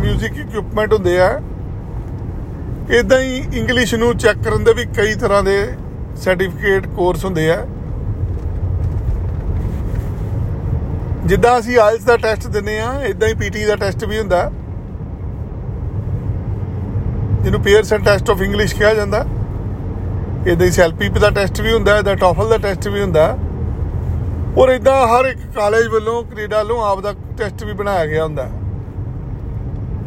뮤직 0.00 0.38
ਇਕਵਿਪਮੈਂਟ 0.40 0.92
ਹੁੰਦੇ 0.92 1.18
ਆ। 1.20 1.28
ਇਦਾਂ 2.90 3.18
ਹੀ 3.20 3.36
ਇੰਗਲਿਸ਼ 3.54 3.94
ਨੂੰ 3.94 4.16
ਚੈੱਕ 4.16 4.42
ਕਰਨ 4.44 4.64
ਦੇ 4.64 4.72
ਵੀ 4.72 4.84
ਕਈ 4.96 5.14
ਤਰ੍ਹਾਂ 5.14 5.42
ਦੇ 5.42 5.56
ਸਰਟੀਫਿਕੇਟ 6.16 6.86
ਕੋਰਸ 6.86 7.24
ਹੁੰਦੇ 7.24 7.50
ਆ। 7.50 7.64
ਜਿੱਦਾਂ 11.26 11.58
ਅਸੀਂ 11.58 11.78
ਆਇਲਸ 11.78 12.04
ਦਾ 12.04 12.16
ਟੈਸਟ 12.16 12.46
ਦਿੰਨੇ 12.46 12.78
ਆ 12.80 12.92
ਇਦਾਂ 13.04 13.28
ਹੀ 13.28 13.34
ਪੀਟੀ 13.34 13.64
ਦਾ 13.64 13.76
ਟੈਸਟ 13.76 14.04
ਵੀ 14.04 14.18
ਹੁੰਦਾ। 14.18 14.50
ਜਿਹਨੂੰ 17.42 17.60
ਪੀਅਰਸਨ 17.62 18.02
ਟੈਸਟ 18.02 18.30
ਆਫ 18.30 18.42
ਇੰਗਲਿਸ਼ 18.42 18.74
ਕਿਹਾ 18.74 18.94
ਜਾਂਦਾ। 18.94 19.24
ਇਦਾਂ 20.46 20.66
ਹੀ 20.66 20.70
ਸੈਲਪੀਪ 20.70 21.18
ਦਾ 21.18 21.30
ਟੈਸਟ 21.30 21.60
ਵੀ 21.60 21.72
ਹੁੰਦਾ 21.72 21.96
ਇਹਦਾ 21.98 22.14
ਟੋਫਲ 22.14 22.48
ਦਾ 22.48 22.58
ਟੈਸਟ 22.58 22.88
ਵੀ 22.88 23.00
ਹੁੰਦਾ। 23.02 23.36
ਔਰ 24.58 24.68
ਇਦਾਂ 24.68 24.94
ਹਰ 25.08 25.24
ਇੱਕ 25.24 25.38
ਕਾਲਜ 25.54 25.86
ਵੱਲੋਂ, 25.88 26.22
ਕੈਨੇਡਾ 26.24 26.58
ਵੱਲੋਂ 26.58 26.82
ਆਪ 26.84 27.00
ਦਾ 27.00 27.12
ਟੈਸਟ 27.38 27.62
ਵੀ 27.64 27.72
ਬਣਾਇਆ 27.72 28.06
ਗਿਆ 28.06 28.24
ਹੁੰਦਾ। 28.24 28.48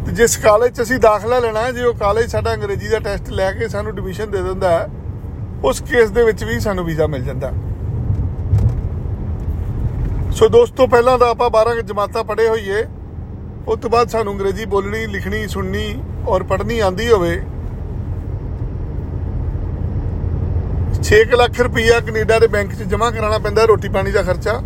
ਤੇ 0.05 0.11
ਜਿਸ 0.11 0.35
ਕਾਲਜ 0.37 0.73
'ਚ 0.73 0.81
ਅਸੀਂ 0.81 0.99
ਦਾਖਲਾ 0.99 1.39
ਲੈਣਾ 1.39 1.71
ਜੇ 1.71 1.83
ਉਹ 1.83 1.93
ਕਾਲਜ 1.93 2.29
ਸਾਡਾ 2.31 2.53
ਅੰਗਰੇਜ਼ੀ 2.53 2.87
ਦਾ 2.87 2.99
ਟੈਸਟ 2.99 3.29
ਲੈ 3.29 3.51
ਕੇ 3.51 3.67
ਸਾਨੂੰ 3.67 3.91
ਐਡਮਿਸ਼ਨ 3.91 4.31
ਦੇ 4.31 4.41
ਦਿੰਦਾ 4.41 4.87
ਉਸ 5.63 5.81
ਕੇਸ 5.81 6.09
ਦੇ 6.09 6.23
ਵਿੱਚ 6.23 6.43
ਵੀ 6.43 6.59
ਸਾਨੂੰ 6.59 6.85
ਵੀਜ਼ਾ 6.85 7.07
ਮਿਲ 7.07 7.23
ਜਾਂਦਾ। 7.23 7.51
ਸੋ 10.31 10.47
ਦੋਸਤੋ, 10.47 10.87
ਪਹਿਲਾਂ 10.87 11.17
ਤਾਂ 11.17 11.27
ਆਪਾਂ 11.27 11.49
12 11.49 11.81
ਜਮਾਤਾਂ 11.81 12.23
ਪੜ੍ਹੇ 12.23 12.47
ਹੋਈਏ, 12.47 12.85
ਉਸ 13.67 13.79
ਤੋਂ 13.79 13.89
ਬਾਅਦ 13.89 14.09
ਸਾਨੂੰ 14.09 14.33
ਅੰਗਰੇਜ਼ੀ 14.33 14.65
ਬੋਲਣੀ, 14.65 15.05
ਲਿਖਣੀ, 15.07 15.47
ਸੁਣਨੀ 15.47 16.01
ਔਰ 16.27 16.43
ਪੜ੍ਹਨੀ 16.43 16.79
ਆਂਦੀ 16.79 17.09
ਹੋਵੇ 17.09 17.41
6 21.03 21.19
ਲੱਖ 21.35 21.59
ਰੁਪਈਆ 21.61 21.99
ਕੈਨੇਡਾ 21.99 22.39
ਦੇ 22.39 22.47
ਬੈਂਕ 22.47 22.73
'ਚ 22.73 22.87
ਜਮ੍ਹਾਂ 22.93 23.11
ਕਰਾਉਣਾ 23.11 23.37
ਪੈਂਦਾ 23.39 23.65
ਰੋਟੀ 23.65 23.89
ਪਾਣੀ 23.89 24.11
ਦਾ 24.11 24.21
ਖਰਚਾ। 24.23 24.61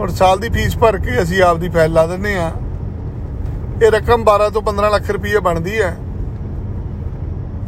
ਔਰ 0.00 0.08
ਸਾਲ 0.16 0.38
ਦੀ 0.38 0.48
ਫੀਸ 0.48 0.76
ਭਰ 0.78 0.98
ਕੇ 0.98 1.20
ਅਸੀਂ 1.22 1.42
ਆਪ 1.42 1.58
ਦੀ 1.58 1.68
ਫਾਈਲ 1.68 1.92
ਲਾ 1.92 2.06
ਦਿੰਨੇ 2.06 2.34
ਆ 2.38 2.50
ਇਹ 3.82 3.90
ਰਕਮ 3.90 4.24
12 4.24 4.48
ਤੋਂ 4.50 4.62
15 4.62 4.90
ਲੱਖ 4.90 5.10
ਰੁਪਈਆ 5.10 5.40
ਬਣਦੀ 5.40 5.80
ਹੈ। 5.80 5.96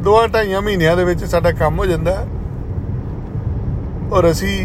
ਦੋਆਂ 0.04 0.26
ਢਾਈਆਂ 0.28 0.61
ਮਹੀਨਿਆਂ 0.62 0.97
ਦੇ 0.97 1.04
ਵਿੱਚ 1.04 1.25
ਸਾਡਾ 1.25 1.52
ਕੰਮ 1.52 1.78
ਹੋ 1.78 1.87
ਜਾਂਦਾ 1.87 2.16
ਔਰ 4.12 4.30
ਅਸੀਂ 4.30 4.57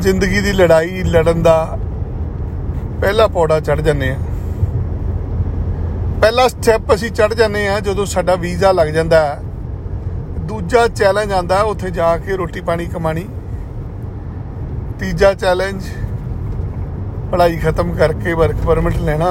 ਜ਼ਿੰਦਗੀ 0.00 0.40
ਦੀ 0.40 0.52
ਲੜਾਈ, 0.52 1.02
ਲੜਨ 1.02 1.42
ਦਾ 1.42 1.78
ਪਹਿਲਾ 3.00 3.26
ਪੌੜਾ 3.28 3.60
ਚੜ 3.60 3.80
ਜੰਨੇ 3.80 4.10
ਆ 4.10 4.16
ਪਹਿਲਾ 6.20 6.46
ਸਟੈਪ 6.48 6.92
ਅਸੀਂ 6.94 7.10
ਚੜ 7.10 7.32
ਜੰਨੇ 7.34 7.66
ਆ 7.68 7.78
ਜਦੋਂ 7.80 8.04
ਸਾਡਾ 8.06 8.34
ਵੀਜ਼ਾ 8.34 8.70
ਲੱਗ 8.72 8.88
ਜਾਂਦਾ 8.88 9.18
ਦੂਜਾ 10.40 10.86
ਚੈਲੰਜ 10.88 11.32
ਆਂਦਾ 11.32 11.60
ਉੱਥੇ 11.62 11.90
ਜਾ 11.90 12.16
ਕੇ 12.16 12.36
ਰੋਟੀ 12.36 12.60
ਪਾਣੀ 12.60 12.86
ਕਮਾਣੀ 12.86 13.26
ਤੀਜਾ 15.00 15.32
ਚੈਲੰਜ 15.34 15.82
ਪੜ੍ਹਾਈ 17.32 17.56
ਖਤਮ 17.56 17.92
ਕਰਕੇ 17.92 18.32
ਵਰਕ 18.32 18.56
ਪਰਮਿਟ 18.66 18.96
ਲੈਣਾ। 18.96 19.30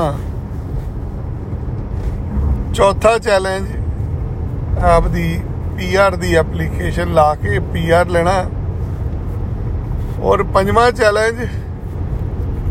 ਚੌਥਾ 2.74 3.18
ਚੈਲੰਜ 3.18 3.68
ਆਪਦੀ 4.86 5.42
ਪੀਆਰ 5.78 6.16
ਦੀ 6.16 6.36
ਐਪਲੀਕੇਸ਼ਨ 6.36 7.14
ਲਾ 7.14 7.34
ਕੇ 7.36 7.60
ਪੀਆਰ 7.74 8.08
ਲੈਣਾ। 8.08 8.34
ਔਰ 10.22 10.44
ਪੰਜਵਾਂ 10.44 10.92
ਚੈਲੰਜ 10.92 11.46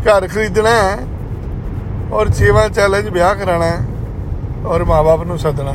ਘਰ 0.07 0.27
ਖਰੀਦਣਾ 0.27 0.69
ਹੈ। 0.69 0.97
ਔਰ 2.11 2.29
ਛੇਵਾਂ 2.29 2.69
ਚੈਲੰਜ 2.69 3.09
ਵਿਆਹ 3.09 3.35
ਕਰਾਣਾ 3.35 3.65
ਹੈ। 3.65 3.79
ਔਰ 4.65 4.83
ਮਾਪੇ 4.83 5.25
ਨੂੰ 5.25 5.37
ਸੱਦਣਾ। 5.39 5.73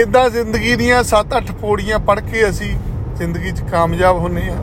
ਇਦਾਂ 0.00 0.28
ਜ਼ਿੰਦਗੀ 0.30 0.74
ਦੀਆਂ 0.76 1.02
7-8 1.04 1.52
ਪੌੜੀਆਂ 1.60 1.98
ਪੜ੍ਹ 1.98 2.20
ਕੇ 2.22 2.48
ਅਸੀਂ 2.48 2.72
ਜ਼ਿੰਦਗੀ 3.16 3.50
'ਚ 3.50 3.62
ਕਾਮਯਾਬ 3.70 4.18
ਹੁੰਨੇ 4.18 4.48
ਆ 4.48 4.56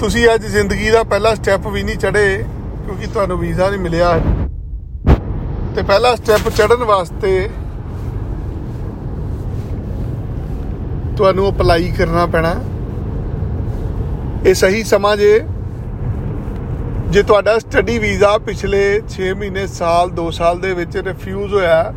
ਤੁਸੀਂ 0.00 0.26
ਅੱਜ 0.34 0.46
ਜ਼ਿੰਦਗੀ 0.46 0.90
ਦਾ 0.90 1.02
ਪਹਿਲਾ 1.02 1.34
ਸਟੈਪ 1.34 1.66
ਵੀ 1.66 1.82
ਨਹੀਂ 1.82 1.96
ਚੜੇ 1.96 2.44
ਕਿਉਂਕਿ 2.84 3.06
ਤੁਹਾਨੂੰ 3.06 3.38
ਵੀਜ਼ਾ 3.38 3.68
ਨਹੀਂ 3.70 3.80
ਮਿਲਿਆ। 3.80 4.12
ਤੇ 5.74 5.82
ਪਹਿਲਾ 5.82 6.14
ਸਟੈਪ 6.16 6.48
ਚੜਨ 6.48 6.84
ਵਾਸਤੇ 6.84 7.48
ਤੁਹਾਨੂੰ 11.16 11.48
ਅਪਲਾਈ 11.50 11.90
ਕਰਨਾ 11.98 12.26
ਪੈਣਾ। 12.26 12.54
ਇਹ 14.46 14.54
ਸਹੀ 14.54 14.82
ਸਮਾਂ 14.84 15.16
ਜੇ 15.16 15.32
ਜੇ 17.10 17.22
ਤੁਹਾਡਾ 17.22 17.58
ਸਟੱਡੀ 17.58 17.98
ਵੀਜ਼ਾ 17.98 18.36
ਪਿਛਲੇ 18.38 18.80
6 19.12 19.28
ਮਹੀਨੇ, 19.38 19.66
ਸਾਲ 19.68 20.10
2 20.16 20.24
ਸਾਲ 20.30 20.58
ਦੇ 20.60 20.72
ਵਿੱਚ 20.74 20.96
ਰਿਫਿਊਜ਼ 20.96 21.54
ਹੋਇਆ 21.54 21.92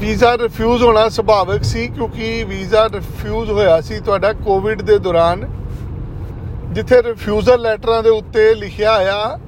ਵੀਜ਼ਾ 0.00 0.30
ਰਿਫਿਊਜ਼ 0.38 0.82
ਹੋਣਾ 0.82 1.08
ਸੁਭਾਵਿਕ 1.08 1.64
ਸੀ 1.64 1.86
ਕਿਉਂਕਿ 1.88 2.28
ਵੀਜ਼ਾ 2.48 2.84
ਰਿਫਿਊਜ਼ 2.88 3.50
ਹੋਇਆ 3.50 3.80
ਸੀ 3.80 3.98
ਤੁਹਾਡਾ 4.00 4.32
ਕੋਵਿਡ 4.44 4.82
ਦੇ 4.82 4.98
ਦੌਰਾਨ, 4.98 5.44
ਜਿੱਥੇ 6.72 7.02
ਰਿਫਿਊਜ਼ਲ 7.02 7.60
ਲੈਟਰਾਂ 7.62 8.02
ਦੇ 8.02 8.10
ਉੱਤੇ 8.10 8.54
ਲਿਖਿਆ 8.54 8.92
ਆਇਆ 8.92 9.38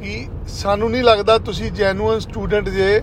ਕਿ 0.00 0.14
ਸਾਨੂੰ 0.54 0.90
ਨਹੀਂ 0.90 1.02
ਲੱਗਦਾ 1.04 1.36
ਤੁਸੀਂ 1.40 1.70
ਜੈਨੂਅਨ 1.72 2.18
ਸਟੂਡੈਂਟ 2.18 2.68
ਜੇ, 2.68 3.00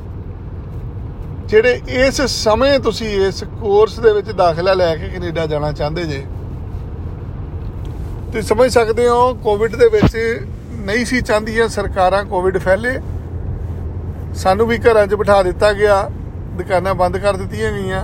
ਜਿਹੜੇ 1.46 1.82
ਇਸ 2.06 2.22
ਸਮੇਂ 2.32 2.80
ਤੁਸੀਂ 2.80 3.14
ਇਸ 3.28 3.44
ਕੋਰਸ 3.60 4.00
ਦੇ 4.00 4.14
ਵਿੱਚ 4.14 4.32
ਦਾਖਲਾ 4.34 4.74
ਲੈ 4.74 4.96
ਕੇ 4.96 5.10
ਕੈਨੇਡਾ 5.10 5.46
ਜਾਣਾ 5.46 5.72
ਚਾਹੁੰਦੇ 5.74 6.06
ਜੇ। 6.06 6.24
ਤੁਸੀਂ 8.38 8.48
ਸਮਝ 8.48 8.70
ਸਕਦੇ 8.72 9.08
ਹੋ 9.10 9.34
ਕੋਵਿਡ 9.44 9.76
ਦੇ 9.76 9.86
ਵਿੱਚ 9.90 10.16
ਨਹੀਂ 10.86 11.06
ਸੀ 11.06 11.20
ਚਾਹੁੰਦੀਆਂ 11.22 11.68
ਸਰਕਾਰਾਂ 11.68 12.24
ਕੋਵਿਡ 12.24 12.58
ਫੈਲੇ। 12.58 12.92
ਸਾਨੂੰ 14.36 14.68
ਵੀ 14.68 14.78
ਘਰਾਂ 14.80 15.06
'ਚ 15.08 15.16
ਬਿਠਾ 15.16 15.42
ਦਿੱਤਾ 15.44 15.72
ਗਿਆ, 15.74 15.96
ਦੁਕਾਨਾਂ 16.58 16.94
ਬੰਦ 16.96 17.18
ਕਰ 17.18 17.38
ਦਿੱਤੀਆਂ 17.38 17.72
ਗਈਆਂ। 17.72 18.04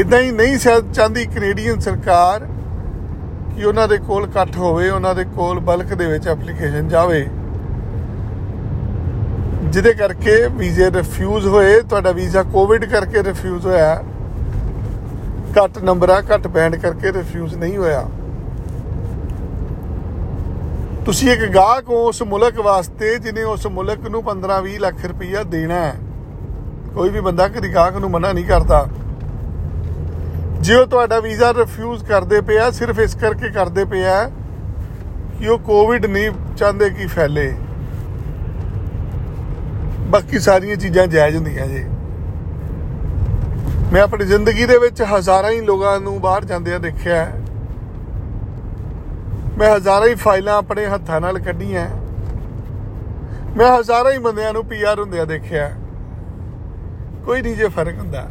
ਇਦਾਂ 0.00 0.20
ਹੀ 0.20 0.30
ਨਹੀਂ 0.32 0.58
ਚਾਹੁੰਦੀ 0.58 1.24
ਕੈਨੇਡੀਅਨ 1.26 1.78
ਸਰਕਾਰ 1.80 2.46
ਕਿ 3.54 3.64
ਉਹਨਾਂ 3.64 3.86
ਦੇ 3.88 3.98
ਕੋਲ 3.98 4.24
ਇਕੱਠ 4.24 4.56
ਹੋਵੇ, 4.56 4.90
ਉਹਨਾਂ 4.90 5.14
ਦੇ 5.14 5.24
ਕੋਲ 5.36 5.60
ਬਲਕ 5.60 5.94
ਦੇ 5.94 6.06
ਵਿੱਚ 6.06 6.28
ਐਪਲੀਕੇਸ਼ਨ 6.28 6.88
ਜਾਵੇ। 6.88 7.20
ਜਿਹਦੇ 9.62 9.92
ਕਰਕੇ 9.94 10.46
ਵੀਜ਼ੇ 10.48 10.90
ਰਿਫਿਊਜ਼ 10.90 11.46
ਹੋਏ, 11.46 11.80
ਤੁਹਾਡਾ 11.80 12.12
ਵੀਜ਼ਾ 12.12 12.42
ਕੋਵਿਡ 12.52 12.84
ਕਰਕੇ 12.84 13.22
ਰਿਫਿਊਜ਼ 13.22 13.66
ਹੋਇਆ। 13.66 14.02
ਘੱਟ 15.58 15.78
ਨੰਬਰਾਂ 15.78 16.22
ਘੱਟ 16.22 16.46
ਬੈਂਡ 16.46 16.76
ਕਰਕੇ 16.76 17.12
ਰਿਫਿਊਜ਼ 17.12 17.54
ਨਹੀਂ 17.54 17.76
ਹੋਇਆ। 17.76 18.08
ਤੁਸੀਂ 21.04 21.30
ਇੱਕ 21.30 21.46
ਗਾਹਕ 21.54 21.88
ਹੋ 21.88 22.08
ਉਸ 22.08 22.22
ਮੁਲਕ 22.22 22.60
ਵਾਸਤੇ 22.60 23.18
ਜਿਹਨੇ 23.18 23.42
ਉਸ 23.42 23.66
ਮੁਲਕ 23.66 24.08
ਨੂੰ 24.08 24.22
15-20 24.22 24.78
ਲੱਖ 24.78 25.04
ਰੁਪਈਆ 25.04 25.42
ਦੇਣਾ 25.42 25.74
ਹੈ। 25.74 25.94
ਕੋਈ 26.94 27.08
ਵੀ 27.08 27.20
ਬੰਦਾ 27.20 27.48
ਕਦੀ 27.48 27.74
ਗਾਹਕ 27.74 27.96
ਨੂੰ 27.96 28.10
ਮਨਾ 28.10 28.32
ਨਹੀਂ 28.32 28.44
ਕਰਦਾ। 28.44 28.86
ਜੇ 30.60 30.74
ਉਹ 30.74 30.86
ਤੁਹਾਡਾ 30.86 31.20
ਵੀਜ਼ਾ 31.20 31.54
ਰਿਫਿਊਜ਼ 31.54 32.04
ਕਰਦੇ 32.04 32.40
ਪਿਆ, 32.40 32.70
ਸਿਰਫ 32.70 32.98
ਇਸ 32.98 33.14
ਕਰਕੇ 33.14 33.48
ਕਰਦੇ 33.48 33.84
ਪਿਆ 33.84 34.30
ਕਿ 35.38 35.48
ਉਹ 35.48 35.58
ਕੋਵਿਡ 35.58 36.06
ਨਹੀਂ 36.06 36.30
ਚਾਹੁੰਦੇ 36.56 36.90
ਕਿ 36.90 37.06
ਫੈਲੇ। 37.06 37.54
ਬਾਕੀ 39.98 40.38
ਸਾਰੀਆਂ 40.38 40.76
ਚੀਜ਼ਾਂ 40.76 41.06
ਜਾਇਜ਼ 41.06 41.36
ਹੁੰਦੀਆਂ 41.36 41.66
ਜੀ। 41.66 41.84
ਮੈਂ 43.92 44.02
ਆਪਣੀ 44.02 44.24
ਜ਼ਿੰਦਗੀ 44.24 44.64
ਦੇ 44.66 44.76
ਵਿੱਚ 44.78 45.02
ਹਜ਼ਾਰਾਂ 45.02 45.50
ਹੀ 45.50 45.60
ਲੋਕਾਂ 45.60 46.00
ਨੂੰ 46.00 46.20
ਬਾਹਰ 46.20 46.44
ਜਾਂਦਿਆਂ 46.44 46.80
ਦੇਖਿਆ 46.80 47.24
ਮੈਂ 49.58 49.76
ਹਜ਼ਾਰਾਂ 49.76 50.06
ਹੀ 50.08 50.14
ਫਾਈਲਾਂ 50.14 50.54
ਆਪਣੇ 50.54 50.86
ਹੱਥਾਂ 50.86 51.20
ਨਾਲ 51.20 51.38
ਕੱਢੀਆਂ 51.38 51.88
ਮੈਂ 53.56 53.66
ਹਜ਼ਾਰਾਂ 53.78 54.12
ਹੀ 54.12 54.18
ਬੰਦਿਆਂ 54.18 54.52
ਨੂੰ 54.52 54.64
ਪੀਆਰ 54.64 55.00
ਹੁੰਦਿਆਂ 55.00 55.26
ਦੇਖਿਆ 55.26 55.70
ਕੋਈ 57.26 57.42
ਨਹੀਂ 57.42 57.56
ਜੇ 57.56 57.68
ਫ਼ਰਕ 57.68 57.98
ਹੁੰਦਾ। 57.98 58.26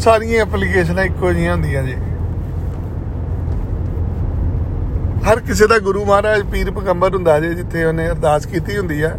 ਸਾਰੀਆਂ 0.00 0.40
ਐਪਲੀਕੇਸ਼ਨਾਂ 0.42 1.04
ਇੱਕੋ 1.04 1.32
ਜਿਹੀਆਂ 1.32 1.52
ਹੁੰਦੀਆਂ 1.52 1.82
ਜੀ। 1.82 1.94
ਹਰ 5.28 5.40
ਕਿਸੇ 5.40 5.66
ਦਾ 5.66 5.78
ਗੁਰੂ 5.78 6.04
ਮਹਾਰਾਜ 6.04 6.42
ਪੀਰ 6.42 6.70
ਪਗੰਬਰ 6.70 7.14
ਹੁੰਦਾ 7.14 7.38
ਜੇ, 7.40 7.54
ਜਿੱਥੇ 7.54 7.84
ਉਹਨੇ 7.84 8.08
ਅਰਦਾਸ 8.08 8.46
ਕੀਤੀ 8.46 8.78
ਹੁੰਦੀ 8.78 9.02
ਆ 9.02 9.16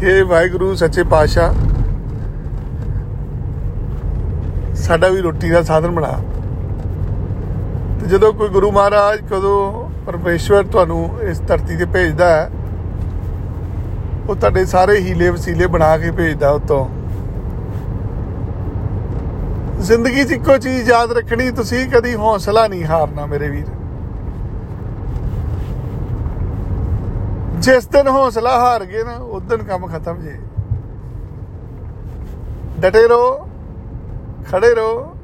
ਕਿ 0.00 0.22
ਵਾਹਿਗੁਰੂ 0.22 0.74
ਸੱਚੇ 0.74 1.02
ਪਾਤਸ਼ਾਹ 1.02 1.54
ਸਾਡਾ 4.90 5.08
ਵੀ 5.08 5.20
ਰੋਟੀ 5.20 5.50
ਦਾ 5.50 5.62
ਸਾਧਨ 5.62 5.90
ਬਣਾ 5.90 6.08
ਤੇ 8.00 8.06
ਜਦੋਂ 8.06 8.32
ਕੋਈ 8.32 8.48
ਗੁਰੂ 8.48 8.70
ਮਹਾਰਾਜ 8.72 9.20
ਕਦੋਂ 9.30 9.88
ਪਰਮੇਸ਼ਵਰ 10.06 10.62
ਤੁਹਾਨੂੰ 10.62 11.10
ਇਸ 11.22 11.40
ਧਰਤੀ 11.40 11.76
ਤੇ 11.76 11.84
ਭੇਜਦਾ 11.84 12.26
ਹੈ, 12.26 12.50
ਉਹ 14.28 14.34
ਤੁਹਾਡੇ 14.34 14.64
ਸਾਰੇ 14.64 14.96
ਹੀਲੇ 15.00 15.28
ਵਸੀਲੇ 15.30 15.66
ਬਣਾ 15.66 15.96
ਕੇ 15.98 16.10
ਭੇਜਦਾ 16.10 16.50
ਉਤੋਂ। 16.50 16.86
ਜ਼ਿੰਦਗੀ 19.80 20.24
'ਚ 20.24 20.32
ਇੱਕੋ 20.32 20.56
ਚੀਜ਼ 20.58 20.90
ਯਾਦ 20.90 21.12
ਰੱਖਣੀ, 21.12 21.50
ਤੁਸੀਂ 21.50 21.86
ਕਦੀ 21.90 22.14
ਹੌਸਲਾ 22.14 22.66
ਨਹੀਂ 22.68 22.84
ਹਾਰਨਾ 22.84 23.26
ਮੇਰੇ 23.26 23.48
ਵੀਰ। 23.48 23.66
ਜਿਸ 27.58 27.86
ਦਿਨ 27.86 28.08
ਹੌਸਲਾ 28.08 28.58
ਹਾਰ 28.58 28.84
ਗਏ 28.84 29.04
ਨਾ, 29.04 29.14
ਉਸ 29.14 29.42
ਦਿਨ 29.42 29.62
ਕੰਮ 29.62 29.86
ਖਤਮ 29.86 30.20
ਜੇ। 30.22 30.36
ਡਟੇ 32.80 33.06
ਰਹੋ। 33.08 33.49
ਖੜੇ 34.50 34.74
ਰਹੋ। 34.74 35.16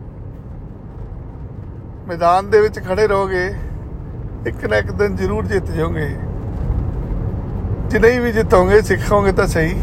ਮੈਦਾਨ 2.09 2.51
ਦੇ 2.51 2.61
ਵਿੱਚ 2.61 2.79
ਖੜੇ 2.79 3.07
ਰਹੋਗੇ। 3.07 3.47
ਇੱਕ 4.47 4.65
ਨਾ 4.65 4.77
ਇੱਕ 4.77 4.91
ਦਿਨ 4.93 5.17
ਜ਼ਰੂਰ 5.17 5.47
ਜਿੱਤ 5.47 5.71
ਜਾਓਗੇ। 5.71 6.09
ਜੇ 7.91 7.99
ਨਹੀਂ 7.99 8.21
ਵੀ 8.21 8.33
ਜਿੱਤੋਗੇ, 8.33 8.81
ਸਿੱਖੋਗੇ 8.83 9.33
ਤਾਂ 9.33 9.47
ਸਹੀ। 9.47 9.75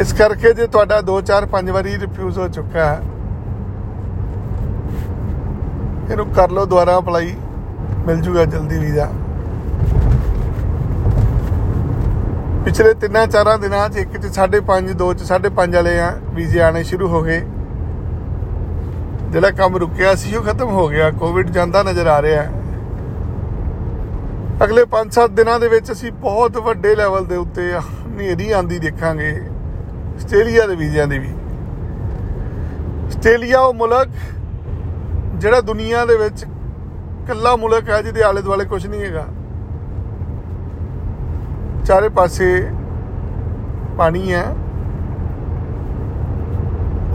ਇਸ 0.00 0.12
ਕਰਕੇ 0.12 0.52
ਜੇ 0.54 0.66
ਤੁਹਾਡਾ 0.66 1.00
2 1.02 1.20
4 1.30 1.46
5 1.52 1.70
ਵਾਰੀ 1.70 1.96
ਰਿਫਿਊਜ਼ 1.98 2.38
ਹੋ 2.38 2.46
ਚੁੱਕਾ 2.48 2.84
ਹੈ, 2.84 3.00
ਇਹਨੂੰ 6.10 6.26
ਕਰ 6.28 6.50
ਲਓ 6.50 6.64
ਦੁਬਾਰਾ 6.66 6.98
ਅਪਲਾਈ 6.98 7.34
ਮਿਲ 8.06 8.20
ਜੂਗਾ 8.20 8.44
ਜਲਦੀ 8.44 8.78
ਵੀਜ਼ਾ। 8.78 9.08
ਪਿਛਲੇ 12.64 12.92
3-4 12.94 13.56
ਦਿਨਾਂ 13.58 13.88
'ਚ 13.88 13.96
ਇੱਕ 13.96 14.16
'ਚ 14.16 14.26
5.5 14.34 14.94
2 14.94 15.12
'ਚ 15.14 15.26
5.5 15.28 15.74
ਵਾਲੇ 15.74 16.00
ਆ 16.00 16.08
ਵੀਜ਼ੇ 16.34 16.60
ਆਣੇ 16.60 16.82
ਸ਼ੁਰੂ 16.84 17.08
ਹੋ 17.08 17.22
ਗਏ। 17.22 17.40
ਜਿਹੜਾ 19.32 19.50
ਕੰਮ 19.50 19.76
ਰੁਕਿਆ 19.76 20.14
ਸੀ 20.14 20.34
ਉਹ 20.36 20.42
ਖਤਮ 20.42 20.68
ਹੋ 20.68 20.88
ਗਿਆ। 20.88 21.10
ਕੋਵਿਡ 21.10 21.50
ਜਾਂਦਾ 21.50 21.82
ਨਜ਼ਰ 21.82 22.06
ਆ 22.06 22.22
ਰਿਹਾ। 22.22 22.42
ਹੈ 22.42 22.50
ਅਗਲੇ 24.64 24.84
5-7 24.84 25.30
ਦਿਨਾਂ 25.30 25.58
ਦੇ 25.60 25.68
ਵਿੱਚ 25.68 25.92
ਅਸੀਂ 25.92 26.12
ਬਹੁਤ 26.12 26.56
ਵੱਡੇ 26.56 26.94
ਲੈਵਲ 26.94 27.24
ਦੇ 27.24 27.36
ਉੱਤੇ 27.36 27.72
ਹਨੇਰੀ 27.72 28.50
ਆਂਦੀ 28.52 28.78
ਦੇਖਾਂਗੇ। 28.78 29.32
ਆਸਟ੍ਰੇਲੀਆ 30.16 30.66
ਦੇ 30.66 30.74
ਵੀਜ਼ਿਆਂ 30.76 31.06
ਦੇ 31.06 31.18
ਵੀ। 31.18 31.32
ਆਸਟ੍ਰੇਲੀਆ 33.06 33.60
ਉਹ 33.60 33.74
ਮੁਲਕ 33.74 34.08
ਜਿਹੜਾ 35.34 35.60
ਦੁਨੀਆ 35.60 36.04
ਦੇ 36.06 36.16
ਵਿੱਚ 36.16 36.44
ਕੱਲਾ 37.28 37.56
ਮੁਲਕ 37.56 37.90
ਹੈ 37.90 38.02
ਜਿਹਦੇ 38.02 38.22
ਆਲੇ 38.22 38.42
ਦੁਆਲੇ 38.42 38.64
ਕੁਝ 38.64 38.86
ਨਹੀਂ 38.86 39.00
ਹੈਗਾ। 39.00 39.26
ਚਾਰੇ 41.90 42.08
ਪਾਸੇ 42.08 42.46
ਪਾਣੀ 43.98 44.32
ਹੈ। 44.32 44.44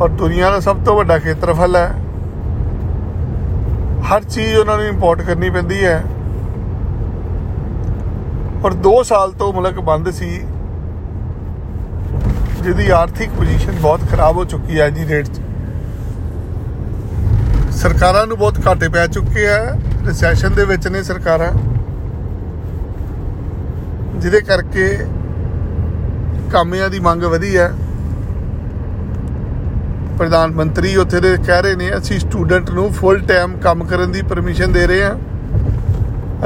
ਔਰ 0.01 0.09
ਦੁਨੀਆ 0.09 0.49
ਦਾ 0.51 0.59
ਸਭ 0.59 0.77
ਤੋਂ 0.85 0.95
ਵੱਡਾ 0.95 1.17
ਖੇਤਰਫਲ 1.19 1.75
ਹੈ। 1.75 1.85
ਹਰ 4.09 4.23
ਚੀਜ਼ 4.23 4.55
ਉਹਨਾਂ 4.55 4.75
ਨੂੰ 4.77 4.85
ਇੰਪੋਰਟ 4.85 5.21
ਕਰਨੀ 5.21 5.49
ਪੈਂਦੀ 5.49 5.85
ਹੈ। 5.85 6.03
ਔਰ 8.65 8.73
2 8.87 8.91
ਸਾਲ 9.03 9.31
ਤੋਂ 9.31 9.53
ਮੁਲਕ 9.53 9.79
ਬੰਦ 9.79 10.09
ਸੀ। 10.09 10.29
ਜਿਹਦੀ 12.63 12.89
ਆਰਥਿਕ 12.89 13.29
ਪੋਜੀਸ਼ਨ 13.37 13.79
ਬਹੁਤ 13.81 14.01
ਖਰਾਬ 14.11 14.37
ਹੋ 14.37 14.45
ਚੁੱਕੀ 14.45 14.79
ਹੈ 14.79 14.89
ਜੀ 14.89 15.07
ਰੇਟ 15.07 15.27
'ਚ। 15.27 15.41
ਸਰਕਾਰਾਂ 17.71 18.25
ਨੂੰ 18.27 18.37
ਬਹੁਤ 18.37 18.67
ਘਾਟੇ 18.67 18.89
ਪੈ 18.89 19.07
ਚੁੱਕੇ 19.07 19.47
ਆ 19.47 19.77
ਰਿਸੈਸ਼ਨ 20.07 20.53
ਦੇ 20.53 20.65
ਵਿੱਚ 20.65 20.87
ਨੇ 20.87 21.03
ਸਰਕਾਰਾਂ। 21.03 21.51
ਜਿਹਦੇ 24.25 24.41
ਕਰਕੇ 24.41 24.97
ਕਾਮਿਆਂ 26.51 26.89
ਦੀ 26.89 26.99
ਮੰਗ 26.99 27.23
ਵਧੀ 27.23 27.57
ਹੈ। 27.57 27.73
ਪ੍ਰਧਾਨ 30.17 30.51
ਮੰਤਰੀ 30.51 30.95
ਉੱਥੇ 30.95 31.19
ਦੇ 31.19 31.37
ਕਹਿ 31.37 31.61
ਰਹੇ 31.61 31.75
ਨੇ, 31.75 31.97
ਅਸੀਂ 31.97 32.19
ਸਟੂਡੈਂਟ 32.19 32.71
ਨੂੰ 32.71 32.93
ਫੁੱਲ 32.93 33.19
ਟਾਈਮ 33.19 33.57
ਕੰਮ 33.57 33.83
ਕਰਨ 33.83 34.11
ਦੀ 34.11 34.21
ਪਰਮਿਸ਼ਨ 34.21 34.71
ਦੇ 34.71 34.87
ਰਹੇ 34.87 35.03
ਹਾਂ। 35.03 35.15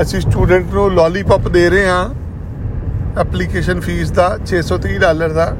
ਅਸੀਂ 0.01 0.21
ਸਟੂਡੈਂਟ 0.21 0.73
ਨੂੰ 0.73 0.91
ਲੋਲੀਪੌਪ 0.91 1.47
ਦੇ 1.47 1.69
ਰਹੇ 1.69 1.87
ਹਾਂ। 1.89 2.09
ਐਪਲੀਕੇਸ਼ਨ 3.19 3.79
ਫੀਸ 3.79 4.11
ਦਾ 4.11 4.37
630 4.45 4.97
ਡਾਲਰ 4.97 5.29
ਦਾ। 5.29 5.55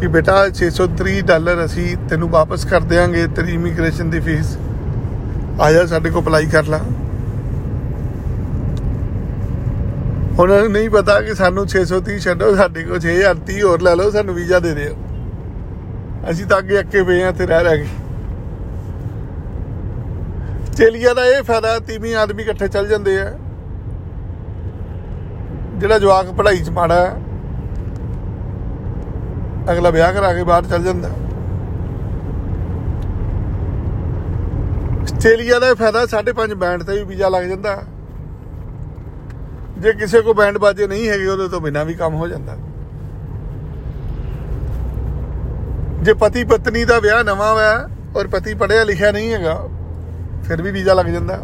ਕਿ 0.00 0.06
ਬੇਟਾ 0.06 0.48
630 0.50 1.20
ਡਾਲਰ 1.20 1.64
ਅਸੀਂ 1.64 1.96
ਤੈਨੂੰ 2.08 2.28
ਵਾਪਸ 2.28 2.64
ਕਰ 2.64 2.80
ਦੇਵਾਂਗੇ 2.80 3.26
ਤੇਰੀ 3.26 3.54
ਇਮੀਗ੍ਰੇਸ਼ਨ 3.54 4.10
ਦੀ 4.10 4.20
ਫੀਸ 4.20 4.56
ਆ 5.60 5.72
ਜਾ 5.72 5.86
ਸਾਡੇ 5.86 6.10
ਕੋਲ 6.10 6.22
ਅਪਲਾਈ 6.22 6.46
ਕਰ 6.46 6.64
ਲੈ। 6.64 6.80
ਉਹਨਾਂ 10.38 10.58
ਨੂੰ 10.58 10.70
ਨਹੀਂ 10.72 10.88
ਪਤਾ 10.90 11.20
ਕਿ 11.20 11.34
ਸਾਨੂੰ 11.34 11.66
630 11.68 12.18
ਛੱਡੋ, 12.24 12.54
ਸਾਡੇ 12.56 12.82
ਕੋਲ 12.82 13.00
6030 13.00 13.62
ਹੋਰ 13.62 13.80
ਲੈ 13.82 13.94
ਲਓ, 13.94 14.10
ਸਾਨੂੰ 14.10 14.34
ਵੀਜ਼ਾ 14.34 14.58
ਦੇ 14.66 14.74
ਦਿਓ। 14.74 14.94
ਅਸੀਂ 16.30 16.46
ਤਾਂ 16.46 16.58
ਅੱਗੇ 16.58 16.78
ਅੱਕੇ 16.80 17.02
ਪਏ 17.02 17.22
ਆ 17.22 17.32
ਤੇ 17.32 17.46
ਰਹਿ 17.46 17.64
ਰਹਿ 17.64 17.78
ਗਏ 17.78 17.88
ਚੇਲੀਆ 20.76 21.14
ਦਾ 21.14 21.24
ਇਹ 21.26 21.42
ਫਾਇਦਾ, 21.42 21.78
ਤੀਵੀਂ 21.88 22.14
ਆਦਮੀ 22.16 22.42
ਇਕੱਠੇ 22.42 22.68
ਚੱਲ 22.68 22.88
ਜਾਂਦੇ 22.88 23.18
ਆ। 23.18 23.32
ਜਿਹੜਾ 25.78 25.98
ਜਵਾਕ 25.98 26.30
ਪੜ੍ਹਾਈ 26.38 26.58
'ਚ 26.58 26.70
ਮਾੜਾ 26.70 26.94
ਹੈ, 26.94 27.16
ਅਗਲਾ 29.72 29.90
ਵਿਆਹ 29.90 30.12
ਕਰਾ 30.12 30.32
ਕੇ 30.34 30.42
ਬਾਹਰ 30.44 30.64
ਚੱਲ 30.64 30.82
ਜਾਂਦਾ। 30.84 31.08
ਆਸਟ੍ਰੇਲੀਆ 35.02 35.58
ਦਾ 35.58 35.74
ਫਾਇਦਾ 35.74 36.06
5.5 36.06 36.54
ਬੈਂਡ 36.56 36.82
ਤੇ 36.82 36.92
ਵੀ 36.92 37.04
ਵੀਜ਼ਾ 37.04 37.28
ਲੱਗ 37.28 37.44
ਜਾਂਦਾ। 37.44 37.78
ਜੇ 39.80 39.92
ਕਿਸੇ 39.92 40.20
ਕੋ 40.22 40.34
ਬੈਂਡ 40.34 40.58
ਬਾਜੇ 40.58 40.86
ਨਹੀਂ 40.86 41.08
ਹੈਗੇ, 41.08 41.26
ਉਹਦੇ 41.26 41.48
ਤੋਂ 41.48 41.60
ਬਿਨਾ 41.60 41.82
ਵੀ 41.84 41.94
ਕੰਮ 41.94 42.14
ਹੋ 42.14 42.28
ਜਾਂਦਾ। 42.28 42.56
ਜੇ 46.02 46.12
ਪਤੀ 46.14 46.44
ਪਤਨੀ 46.44 46.84
ਦਾ 46.84 46.98
ਵਿਆਹ 46.98 47.22
ਨਵਾਂ 47.24 47.52
ਹੋਇਆ 47.52 47.88
ਔਰ 48.16 48.26
ਪਤੀ 48.26 48.54
ਪੜਿਆ 48.54 48.84
ਲਿਖਿਆ 48.84 49.10
ਨਹੀਂ 49.12 49.32
ਹੈਗਾ, 49.32 49.54
ਫਿਰ 50.44 50.62
ਵੀ 50.62 50.70
ਵੀਜ਼ਾ 50.70 50.94
ਲੱਗ 50.94 51.06
ਜਾਂਦਾ। 51.06 51.38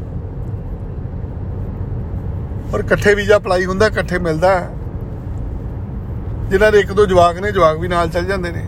ਔਰ 2.75 2.81
ਇਕੱਠੇ 2.81 3.15
ਵੀਜ਼ਾ 3.15 3.37
ਅਪਲਾਈ 3.37 3.65
ਹੁੰਦਾ, 3.65 3.87
ਇਕੱਠੇ 3.87 4.19
ਮਿਲਦਾ। 4.19 4.55
ਜਿਨ੍ਹਾਂ 6.51 6.71
ਦੇ 6.73 6.81
ਇੱਕ 6.81 6.93
ਦੋ 6.93 7.07
ਜਵਾਕ 7.07 7.39
ਨੇ, 7.39 7.53
ਜਵਾਕ 7.53 7.79
ਵੀ 7.79 7.89
ਨਾਲ 7.89 8.09
ਚੱਲ 8.09 8.25
ਜਾਂਦੇ 8.25 8.51
ਨੇ। 8.53 8.65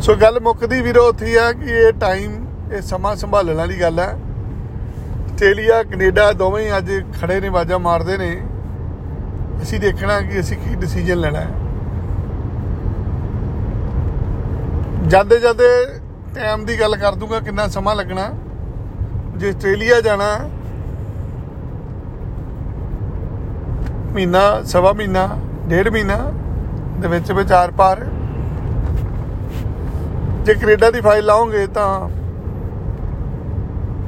ਸੋ 0.00 0.14
ਗੱਲ 0.16 0.40
ਮੁੱਕਦੀ 0.40 0.80
ਵੀਰੋ 0.80 1.06
ਉੱਥੇ 1.08 1.38
ਆ 1.38 1.52
ਕਿ 1.52 1.70
ਇਹ 1.80 1.92
ਟਾਈਮ 2.00 2.32
ਇਹ 2.72 2.82
ਸਮਾਂ 2.82 3.14
ਸੰਭਾਲਣ 3.16 3.56
ਵਾਲੀ 3.56 3.80
ਗੱਲ 3.80 3.98
ਹੈ 4.00 4.16
ਆਸਟ੍ਰੇਲੀਆ, 5.42 5.82
ਕੈਨੇਡਾ 5.82 6.32
ਦੋਵੇਂ 6.32 6.64
ਹੀ 6.64 6.76
ਅੱਜ 6.76 6.90
ਖੜੇ 7.12 7.40
ਨੇ 7.40 7.48
ਬਾਜਾ 7.50 7.78
ਮਾਰਦੇ 7.78 8.16
ਨੇ। 8.16 8.30
ਅਸੀਂ 9.62 9.80
ਦੇਖਣਾ 9.80 10.20
ਕਿ 10.20 10.38
ਅਸੀਂ 10.40 10.56
ਕੀ 10.56 10.74
ਡਿਸੀਜਨ 10.74 11.18
ਲੈਣਾ 11.18 11.40
ਹੈ। 11.40 11.48
ਜਾਂਦੇ 15.08 15.38
ਜਾਂਦੇ 15.40 15.64
ਟਾਈਮ 16.34 16.64
ਦੀ 16.64 16.78
ਗੱਲ 16.80 16.96
ਕਰ 16.96 17.14
ਦੂੰਗਾ, 17.14 17.40
ਕਿੰਨਾ 17.40 17.66
ਸਮਾਂ 17.68 17.94
ਲੱਗਣਾ। 17.96 18.28
ਜੇ 19.36 19.48
ਆਸਟ੍ਰੇਲੀਆ 19.48 20.00
ਜਾਣਾ, 20.00 20.30
ਮਹੀਨਾ, 24.14 24.46
ਸਵਾ 24.66 24.92
ਮਹੀਨਾ, 24.92 25.28
ਡੇਢ 25.68 25.88
ਮਹੀਨਾ, 25.88 26.18
ਦੇ 27.00 27.08
ਵਿੱਚ 27.08 27.32
ਵਿਚਾਰ 27.32 27.70
ਪਾਰ 27.72 28.06
ਜੇ 30.44 30.54
ਕੈਨੇਡਾ 30.54 30.90
ਦੀ 30.90 31.00
ਫਾਈਲ 31.00 31.24
ਲਾਓਗੇ 31.24 31.66
ਤਾਂ 31.66 31.88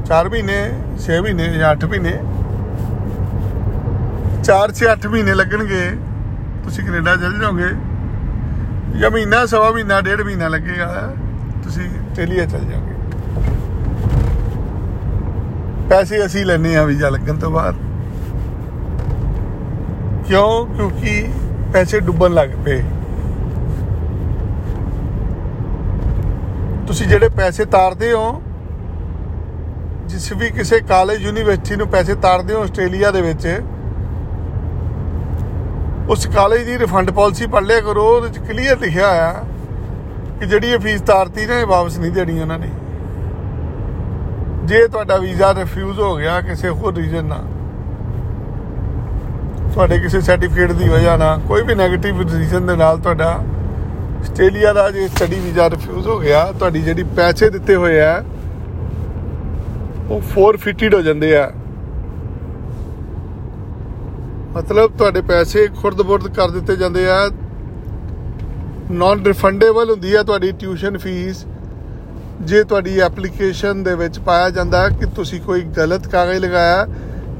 4 0.07 0.29
ਮਹੀਨੇ 0.29 0.71
6 1.01 1.21
ਮਹੀਨੇ 1.23 1.49
ਜਾਂ 1.59 1.71
8 1.71 1.87
ਮਹੀਨੇ। 1.87 2.13
4 4.45 4.73
6 4.73 4.87
8 4.93 5.09
ਮਹੀਨੇ 5.09 5.35
ਲੱਗਣਗੇ। 5.35 5.97
ਤੁਸੀਂ 6.65 6.85
ਕੈਨੇਡਾ 6.85 7.17
ਚਲ 7.17 7.41
ਜਾਓਗੇ। 7.41 7.69
ਜਾਂ 8.99 9.11
ਮਹੀਨਾ, 9.11 9.47
ਸਵਾ 9.47 9.71
ਮਹੀਨਾ, 9.71 10.01
ਡੇਢ 10.01 10.21
ਮਹੀਨਾ 10.21 10.49
ਲੱਗੇਗਾ। 10.49 11.15
ਤੁਸੀਂ 11.65 11.89
ਆਸਟ੍ਰੇਲੀਆ 11.89 12.45
ਚਲ 12.45 12.59
ਜਾਓਗੇ। 12.59 12.95
ਪੈਸੇ 15.91 16.27
ਅਸੀਂ 16.27 16.47
ਲੈਣੇ 16.47 16.77
ਆ 16.77 16.85
ਵੀਜ਼ਾ 16.85 17.09
ਲੱਗਣ 17.09 17.37
ਤੋਂ 17.37 17.51
ਬਾਅਦ। 17.51 17.75
ਕਿਉਂ? 20.27 20.67
ਕਿਉਂਕਿ 20.67 21.29
ਪੈਸੇ 21.73 22.01
ਡੁੱਬਣ 22.01 22.31
ਲੱਗ 22.31 22.49
ਪਏ। 22.65 22.85
ਤੁਸੀਂ 26.87 27.07
ਜਿਹੜੇ 27.07 27.29
ਪੈਸੇ 27.29 27.65
ਤਾਰਦੇ 27.65 28.13
ਹੋ 28.13 28.43
ਜਿਸ 30.15 30.33
ਵੀ 30.33 30.49
ਕਿਸੇ 30.51 30.79
ਕਾਲਜ 30.81 31.23
ਯੂਨੀਵਰਸਿਟੀ 31.23 31.77
ਨੂੰ 31.77 31.87
ਪੈਸੇ 31.89 32.15
ਤਾਰਦੇ 32.23 32.55
ਹੋ 32.55 32.61
ਆਸਟ੍ਰੇਲੀਆ 32.63 33.11
ਦੇ 33.11 33.21
ਵਿੱਚ, 33.23 33.47
ਉਸ 36.11 36.27
ਕਾਲਜ 36.35 36.61
ਦੀ 36.65 36.79
ਰਿਫੰਡ 36.79 37.11
ਪਾਲਿਸੀ 37.11 37.47
ਪੜ੍ਹ 37.47 37.67
ਲਿਆ 37.67 37.81
ਕਰੋ, 37.81 38.05
ਉਹਦੇ 38.07 38.29
ਵਿੱਚ 38.29 38.39
ਕਲੀਅਰ 38.49 38.79
ਲਿਖਿਆ 38.79 39.09
ਹੋਇਆ 39.09 39.45
ਕਿ 40.41 40.47
ਜਿਹੜੀ 40.47 40.71
ਇਹ 40.71 40.79
ਫੀਸ 40.79 41.01
ਤਾਰਤੀ 41.01 41.47
ਨਾ, 41.47 41.59
ਇਹ 41.59 41.67
ਵਾਪਸ 41.67 41.99
ਨਹੀਂ 41.99 42.11
ਦੇਣੀ 42.13 42.41
ਉਹਨਾਂ 42.41 42.59
ਨੇ। 42.59 42.69
ਜੇ 44.65 44.87
ਤੁਹਾਡਾ 44.89 45.17
ਵੀਜ਼ਾ 45.17 45.53
ਰਿਫਿਊਜ਼ 45.55 45.99
ਹੋ 46.01 46.15
ਗਿਆ 46.17 46.41
ਕਿਸੇ 46.41 46.69
ਹੋਰ 46.69 46.95
ਰੀਜ਼ਨ 46.95 47.25
ਨਾਲ, 47.25 47.45
ਤੁਹਾਡੇ 49.73 49.99
ਕਿਸੇ 49.99 50.21
ਸਰਟੀਫਿਕੇਟ 50.21 50.73
ਦੀ 50.73 50.89
ਵਜ੍ਹਾ 50.89 51.17
ਨਾਲ, 51.17 51.41
ਕੋਈ 51.49 51.63
ਵੀ 51.63 51.75
네ਗੇਟਿਵ 51.75 52.21
ਰੀਜ਼ਨ 52.33 52.67
ਦੇ 52.67 52.77
ਨਾਲ 52.77 52.99
ਤੁਹਾਡਾ 52.99 53.33
ਆਸਟ੍ਰੇਲੀਆ 54.21 54.73
ਦਾ 54.73 54.91
ਜੇ 54.91 55.09
ਸਟੱਡੀ 55.09 55.41
ਵੀਜ਼ਾ 55.41 55.69
ਰਿਫਿਊਜ਼ 55.71 56.09
ਹੋ 56.09 56.19
ਗਿਆ, 56.19 56.45
ਤੁਹਾਡੀ 56.53 56.83
ਜਿਹੜੀ 56.83 57.03
ਪੈਸੇ 57.17 57.51
ਦਿੱਤੇ 57.51 57.75
ਹੋਏ 57.77 58.01
ਆ 58.01 58.23
ਉਹ 60.11 60.21
ਫੋਰਫਿਟਡ 60.21 60.95
ਹੋ 60.95 61.01
ਜਾਂਦੇ 61.03 61.37
ਆ। 61.37 61.51
ਮਤਲਬ 64.53 64.97
ਤੁਹਾਡੇ 64.99 65.21
ਪੈਸੇ 65.21 65.67
ਖੁਰਦ-ਬੁਰਦ 65.77 66.29
ਕਰ 66.29 66.51
ਦਿੱਤੇ 66.51 66.77
ਜਾਂਦੇ 66.77 67.09
ਆ। 67.09 67.31
ਨਾਨ 68.91 69.25
ਰਿਫੰਡੇਬਲ 69.25 69.91
ਹੁੰਦੀ 69.91 70.15
ਹੈ 70.17 70.23
ਤੁਹਾਡੀ 70.23 70.51
ਟਿਊਸ਼ਨ 70.53 70.99
ਫੀਸ 70.99 71.45
ਜੇ 72.41 72.63
ਤੁਹਾਡੀ 72.65 72.99
ਐਪਲੀਕੇਸ਼ਨ 72.99 73.83
ਦੇ 73.83 73.95
ਵਿੱਚ 73.95 74.19
ਪਾਇਆ 74.19 74.51
ਜਾਂਦਾ 74.51 74.89
ਕਿ 74.89 75.07
ਤੁਸੀਂ 75.07 75.41
ਕੋਈ 75.41 75.61
ਗਲਤ 75.77 76.07
ਕਾਗਜ਼ 76.09 76.45
ਲਗਾਇਆ 76.45 76.87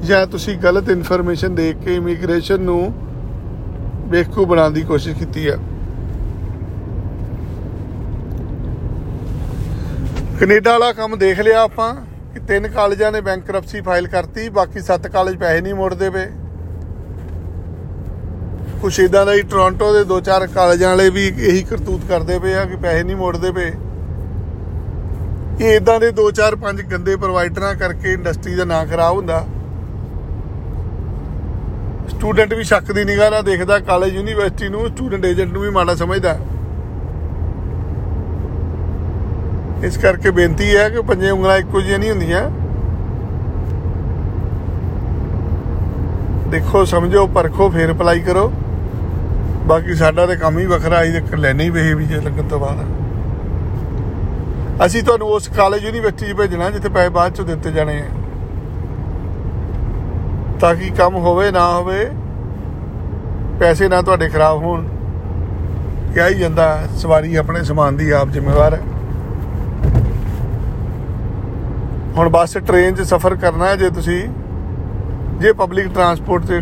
ਜਾਂ 0.03 0.27
ਤੁਸੀਂ 0.27 0.57
ਗਲਤ 0.59 0.89
ਇਨਫੋਰਮੇਸ਼ਨ 0.89 1.55
ਦੇ 1.55 1.75
ਕੇ 1.85 1.95
ਇਮੀਗ੍ਰੇਸ਼ਨ 1.97 2.61
ਨੂੰ 2.61 2.93
ਬੇਵਕੂਫ 4.07 4.49
ਬਣਾਉਣ 4.49 4.73
ਦੀ 4.73 4.83
ਕੋਸ਼ਿਸ਼ 4.83 5.19
ਕੀਤੀ 5.19 5.49
ਹੈ 5.49 5.57
ਕੈਨੇਡਾ 10.41 10.73
ਵਾਲਾ 10.73 10.93
ਕੰਮ 10.93 11.19
ਦੇਖ 11.19 11.41
ਲਿਆ 11.41 11.63
ਆਪਾਂ। 11.63 11.95
ਕਿ 12.35 12.41
ਤਿੰਨ 12.41 12.67
ਕਾਲਜਾਂ 12.69 13.11
ਨੇ 13.13 13.21
ਬੈਂਕਰਪਸੀ 13.21 13.81
ਫਾਈਲ 13.81 14.07
ਕਰਤੀ, 14.09 14.49
ਬਾਕੀ 14.49 14.81
ਸੱਤ 14.81 15.07
ਕਾਲਜ 15.07 15.37
ਪੈਸੇ 15.37 15.61
ਨਹੀਂ 15.61 15.75
ਮੋੜਦੇ 15.75 16.09
ਪਏ। 16.11 16.27
ਕੁਛ 18.81 18.99
ਇਦਾਂ 19.01 19.25
ਦਾ 19.27 19.33
ਹੀ 19.33 19.43
ਟੋਰਾਂਟੋ 19.43 19.93
ਦੇ 19.93 20.03
ਦੋ 20.05 20.21
ਚਾਰ 20.21 20.47
ਕਾਲਜਾਂ 20.47 20.89
ਵਾਲੇ 20.89 21.11
ਵੀ 21.11 21.27
ਇਹੀ 21.27 21.63
ਕਰਤੂਤ 21.63 22.01
ਕਰਦੇ 22.09 22.39
ਪਏ 22.39 22.55
ਆ 22.55 22.65
ਕਿ 22.65 22.77
ਪੈਸੇ 22.77 23.03
ਨਹੀਂ 23.03 23.17
ਮੋੜਦੇ 23.17 23.53
ਪਏ। 23.53 23.73
ਇਹ 25.61 25.77
ਇਦਾਂ 25.77 25.99
ਦੇ 26.01 26.11
ਦੋ 26.11 26.31
ਚਾਰ 26.31 26.57
ਪੰਜ 26.57 26.81
ਗੰਦੇ 26.83 27.17
ਪ੍ਰੋਵਾਈਡਰਾਂ 27.17 27.75
ਕਰਕੇ 27.75 28.13
ਇੰਡਸਟਰੀ 28.13 28.55
ਦਾ 28.55 28.65
ਨਾਂ 28.65 28.85
ਖਰਾਬ 28.87 29.17
ਹੁੰਦਾ। 29.17 29.45
ਸਟੂਡੈਂਟ 32.09 32.55
ਵੀ 32.55 32.65
ਸ਼ੱਕ 32.65 32.93
ਦੀ 32.93 33.05
ਨਿਗਾਹ 33.05 33.31
ਨਾਲ 33.31 33.43
ਦੇਖਦਾ 33.43 33.79
ਕਾਲਜ 33.79 34.15
ਯੂਨੀਵਰਸਿਟੀ 34.15 34.69
ਨੂੰ 34.69 34.87
ਸਟੂਡੈਂਟ 34.89 35.25
ਏਜੰਟ 35.25 35.53
ਨੂੰ 35.53 35.63
ਵੀ 35.63 35.71
ਮਾੜਾ 35.71 35.95
ਸਮਝਦਾ। 35.95 36.37
ਇਸ 39.85 39.97
ਕਰਕੇ 39.99 40.31
ਬੇਨਤੀ 40.31 40.77
ਹੈ 40.77 40.89
ਕਿ 40.89 41.01
ਪੰਜੇ 41.01 41.31
ਉਂਗਲਾਂ 41.31 41.59
ਇੱਕੋ 41.59 41.81
ਜਿਹੀਆਂ 41.81 41.99
ਨਹੀਂ 41.99 42.11
ਹੁੰਦੀਆਂ। 42.11 42.51
ਦੇਖੋ, 46.51 46.85
ਸਮਝੋ, 46.85 47.27
ਪਰਖੋ, 47.27 47.71
ਫੇਰ 47.71 47.93
ਅਪਲਾਈ 47.93 48.21
ਕਰੋ। 48.21 48.53
ਬਾਕੀ 49.67 49.95
ਸਾਡਾ 49.95 50.27
ਤੇ 50.27 50.37
ਕੰਮ 50.37 50.59
ਹੀ 50.59 50.67
ਵੱਖਰਾ 50.67 50.97
ਆਈ 50.97 51.13
ਤੇ 51.13 51.37
ਲੈਣੇ 51.37 51.65
ਹੀ 51.65 51.71
ਵੇਹੇ 51.71 51.95
ਵੀ 51.95 52.07
ਜੇ 52.07 52.17
ਲੱਗਣ 52.17 52.49
ਤੋਂ 52.49 52.61
ਬਾਅਦ। 52.61 52.85
ਅਸੀਂ 54.87 55.03
ਤੁਹਾਨੂੰ 55.03 55.29
ਉਸ 55.29 55.49
ਕਾਲਜ 55.49 55.85
ਯੂਨੀਵਰਸਿਟੀ 55.85 56.33
'ਚ 56.33 56.37
ਭੇਜਣਾ, 56.37 56.71
ਜਿੱਥੇ 56.71 56.89
ਪੈਸੇ 56.89 57.09
ਬਾਅਦ 57.09 57.33
'ਚ 57.33 57.41
ਦਿੱਤੇ 57.41 57.73
ਜਾਣੇ 57.73 58.01
ਆ। 58.01 58.05
ਤਾਂ 60.61 60.75
ਕਿ 60.75 60.91
ਕੰਮ 60.91 61.15
ਹੋਵੇ, 61.15 61.51
ਨਾ 61.51 61.77
ਹੋਵੇ, 61.77 62.11
ਪੈਸੇ 63.61 63.89
ਨਾ 63.89 64.03
ਤੁਹਾਡੇ 64.03 64.29
ਖਰਾਬ 64.29 64.59
ਹੋਣ। 64.59 64.89
ਕਿਹਾ 66.15 66.29
ਹੀ 66.29 66.35
ਜਾਂਦਾ, 66.35 66.83
ਸਵਾਰੀ 66.97 67.37
ਆਪਣੇ 67.37 67.63
ਸਮਾਨ 67.63 67.97
ਦੀ 67.97 68.11
ਆਪ 68.11 68.29
ਜ਼ਿੰਮੇਵਾਰ 68.29 68.75
ਹੈ। 68.75 68.81
ਹੁਣ 72.17 72.29
ਬੱਸ 72.29 72.57
ਟ੍ਰੇਨ 72.57 72.95
'ਚ 72.95 73.03
ਸਫ਼ਰ 73.03 73.35
ਕਰਨਾ 73.35 73.67
ਹੈ 73.67 73.77
ਜੇ 73.77 73.89
ਤੁਸੀਂ। 73.91 74.23
ਜੇ 75.41 75.53
ਪਬਲਿਕ 75.53 75.89
ਟਰਾਂਸਪੋਰਟ 75.95 76.45
'ਤੇ 76.47 76.61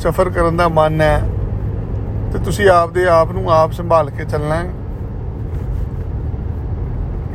ਸਫ਼ਰ 0.00 0.28
ਕਰਨ 0.30 0.56
ਦਾ 0.56 0.68
ਮਨ 0.68 1.00
ਹੈ, 1.00 1.22
ਤੇ 2.32 2.38
ਤੁਸੀਂ 2.38 2.68
ਆਪਦੇ 2.68 3.06
ਆਪ 3.08 3.32
ਨੂੰ 3.32 3.50
ਆਪ 3.52 3.72
ਸੰਭਾਲ 3.72 4.10
ਕੇ 4.10 4.24
ਚੱਲਣਾ 4.24 4.54
ਹੈ। 4.54 4.70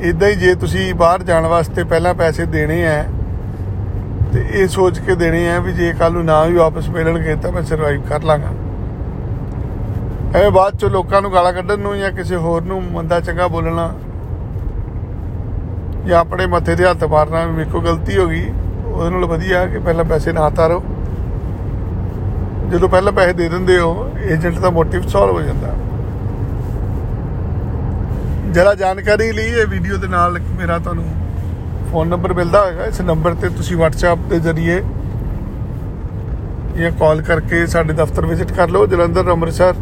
ਇਦਾਂ 0.09 0.29
ਹੀ 0.29 0.35
ਜੇ 0.35 0.53
ਤੁਸੀਂ 0.55 0.93
ਬਾਹਰ 0.95 1.23
ਜਾਣ 1.23 1.45
ਵਾਸਤੇ 1.47 1.83
ਪਹਿਲਾਂ 1.83 2.13
ਪੈਸੇ 2.13 2.45
ਦੇਣੇ 2.45 2.85
ਆ 2.87 3.03
ਤੇ 4.33 4.45
ਇਹ 4.51 4.67
ਸੋਚ 4.67 4.99
ਕੇ 4.99 5.15
ਦੇਣੇ 5.15 5.49
ਆ 5.49 5.59
ਵੀ 5.59 5.73
ਜੇ 5.73 5.93
ਕੱਲ 5.99 6.13
ਨੂੰ 6.13 6.25
ਨਾ 6.25 6.43
ਵੀ 6.43 6.53
ਵਾਪਸ 6.53 6.89
ਮਿਲਣਗੇ, 6.89 7.35
ਤਾਂ 7.35 7.51
ਮੈਂ 7.51 7.63
ਸਰਵਾਈਵ 7.63 8.01
ਕਰ 8.01 8.23
ਲਾਂਗਾ। 8.23 8.51
ਐਵੇਂ 10.35 10.51
ਬਾਅਦ 10.51 10.77
ਚ 10.77 10.85
ਲੋਕਾਂ 10.85 11.21
ਨੂੰ 11.21 11.31
ਗਾਲਾਂ 11.33 11.53
ਕੱਢਣ 11.53 11.79
ਨੂੰ 11.79 11.97
ਜਾਂ 11.97 12.11
ਕਿਸੇ 12.11 12.35
ਹੋਰ 12.35 12.61
ਨੂੰ 12.61 12.81
ਮੰਦਾ 12.83 13.19
ਚੰਗਾ 13.19 13.47
ਬੋਲਣਾ 13.47 13.93
ਜਾਂ 16.07 16.19
ਆਪਣੇ 16.19 16.45
ਮੱਥੇ 16.47 16.75
ਤੇ 16.75 16.85
ਹੱਥ 16.85 17.03
ਮਾਰਨਾ 17.03 17.45
ਵੀ 17.45 17.51
ਮੇਰੇ 17.51 17.69
ਕੋਲ 17.69 17.83
ਗਲਤੀ 17.83 18.17
ਹੋ 18.17 18.27
ਗਈ, 18.27 18.45
ਉਹਦੇ 18.85 19.09
ਨਾਲ 19.09 19.25
ਵਧੀਆ 19.25 19.65
ਕਿ 19.65 19.79
ਪਹਿਲਾਂ 19.79 20.05
ਪੈਸੇ 20.05 20.31
ਨਾ 20.31 20.49
ਤਾਰੋ। 20.49 20.81
ਜਦੋਂ 22.71 22.89
ਪਹਿਲਾਂ 22.89 23.11
ਪੈਸੇ 23.11 23.33
ਦੇ 23.33 23.49
ਦਿੰਦੇ 23.49 23.77
ਹੋ, 23.79 24.09
ਏਜੰਟ 24.23 24.59
ਦਾ 24.59 24.69
ਮੋਟਿਵ 24.69 25.07
ਸੋਲਵ 25.07 25.35
ਹੋ 25.35 25.41
ਜਾਂਦਾ। 25.41 25.73
ਜਰਾ 28.51 28.73
ਜਾਣਕਾਰੀ 28.75 29.31
ਲਈ 29.31 29.47
ਇਹ 29.53 29.65
ਵੀਡੀਓ 29.67 29.97
ਦੇ 29.97 30.07
ਨਾਲ 30.07 30.39
ਮੇਰਾ 30.59 30.77
ਤੁਹਾਨੂੰ 30.79 31.05
ਫੋਨ 31.91 32.07
ਨੰਬਰ 32.07 32.33
ਮਿਲਦਾ 32.33 32.61
ਹੋਵੇਗਾ 32.61 32.85
ਇਸ 32.85 33.01
ਨੰਬਰ 33.01 33.33
ਤੇ 33.33 33.49
ਤੁਸੀਂ 33.49 33.77
WhatsApp 33.77 34.29
ਦੇ 34.29 34.39
ਜ਼ਰੀਏ 34.39 34.81
ਜਾਂ 36.77 36.91
ਕਾਲ 36.91 37.21
ਕਰਕੇ 37.21 37.65
ਸਾਡੇ 37.67 37.93
ਦਫ਼ਤਰ 37.93 38.25
ਵਿਜ਼ਿਟ 38.25 38.51
ਕਰ 38.51 38.69
ਲਓ। 38.69 38.85
ਜਲੰਧਰ, 38.85 39.31
ਅੰਮ੍ਰਿਤਸਰ, 39.31 39.73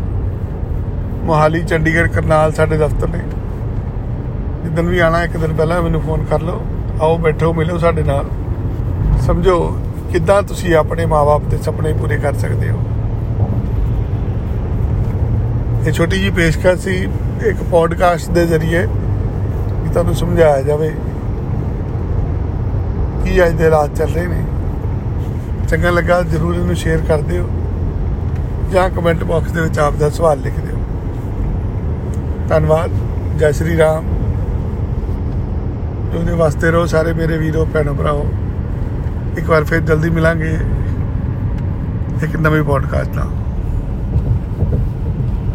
ਮੋਹਾਲੀ, 1.23 1.63
ਚੰਡੀਗੜ੍ਹ, 1.63 2.11
ਕਰਨਾਲ 2.11 2.53
ਸਾਡੇ 2.53 2.77
ਦਫ਼ਤਰ 2.77 3.07
ਨੇ। 3.07 3.19
ਜਿੱਦਨ 4.67 4.87
ਵੀ 4.87 4.99
ਆਣਾ, 4.99 5.23
ਇੱਕ 5.23 5.37
ਦਿਨ 5.37 5.53
ਪਹਿਲਾਂ 5.53 5.81
ਮੈਨੂੰ 5.81 6.01
ਫੋਨ 6.01 6.23
ਕਰ 6.23 6.41
ਲਓ। 6.41 6.61
ਆਓ, 7.01 7.17
ਬੈਠੋ, 7.17 7.53
ਮਿਲੋ 7.53 7.77
ਸਾਡੇ 7.77 8.03
ਨਾਲ। 8.03 8.25
ਸਮਝੋ 9.21 9.77
ਕਿੱਦਾਂ 10.11 10.43
ਤੁਸੀਂ 10.43 10.75
ਆਪਣੇ 10.75 11.05
ਮਾਪੇ 11.05 11.45
ਦੇ 11.49 11.57
ਸੁਪਨੇ 11.57 11.93
ਪੂਰੇ 11.93 12.17
ਕਰ 12.17 12.33
ਸਕਦੇ 12.33 12.69
ਹੋ। 12.69 12.79
ਇਹ 15.87 15.91
ਛੋਟੀ 15.91 16.19
ਜੀ 16.19 16.29
ਪੇਸ਼ਕਸ਼ 16.29 16.81
ਸੀ, 16.81 17.07
ਇੱਕ 17.45 17.63
ਪੋਡਕਾਸਟ 17.71 18.31
ਦੇ 18.31 18.45
ਜ਼ਰੀਏ 18.45 18.81
ਕਿ 19.83 19.89
ਤੁਹਾਨੂੰ 19.93 20.15
ਸਮਝਾਇਆ 20.15 20.61
ਜਾਵੇ 20.61 20.89
ਕੀ 23.23 23.45
ਅੱਜ 23.45 23.53
ਦੇ 23.53 23.69
ਰਾਤ 23.69 23.95
ਚੱਲ 23.95 24.09
ਰਹੇ 24.09 24.27
ਨੇ। 24.27 24.43
ਚੰਗਾ 25.67 25.89
ਲੱਗਾ, 25.89 26.21
ਜਰੂਰ 26.21 26.55
ਇਹਨੂੰ 26.55 26.75
ਸ਼ੇਅਰ 26.75 26.99
ਕਰ 27.07 27.21
ਦਿਓ 27.21 27.49
ਜਾਂ 28.71 28.89
ਕਮੈਂਟ 28.89 29.23
ਬਾਕਸ 29.23 29.51
ਦੇ 29.51 29.61
ਵਿੱਚ 29.61 29.79
ਆਪ 29.79 29.93
ਦਾ 29.93 30.09
ਸਵਾਲ 30.09 30.39
ਲਿਖ 30.39 30.59
ਦਿਓ। 30.59 30.77
ਧੰਨਵਾਦ, 32.49 32.91
ਜੈ 33.39 33.51
ਸ਼੍ਰੀ 33.51 33.77
ਰਾਮ। 33.77 34.16
ਉਹਦੇ 36.15 36.33
ਵਾਸਤੇ 36.33 36.71
ਰਹੋ, 36.71 36.85
ਸਾਰੇ 36.85 37.13
ਮੇਰੇ 37.13 37.37
ਵੀਰੋ 37.37 37.65
ਭੈਣੋ 37.65 37.93
ਭਰਾਓ। 37.93 38.25
ਇੱਕ 39.37 39.49
ਵਾਰ 39.49 39.63
ਫਿਰ 39.63 39.79
ਜਲਦੀ 39.79 40.09
ਮਿਲਾਂਗੇ 40.09 40.57
ਇੱਕ 42.23 42.35
ਨਵੀਂ 42.35 42.63
ਪੋਡਕਾਸਟ 42.63 43.15
ਨਾਲ। 43.15 43.31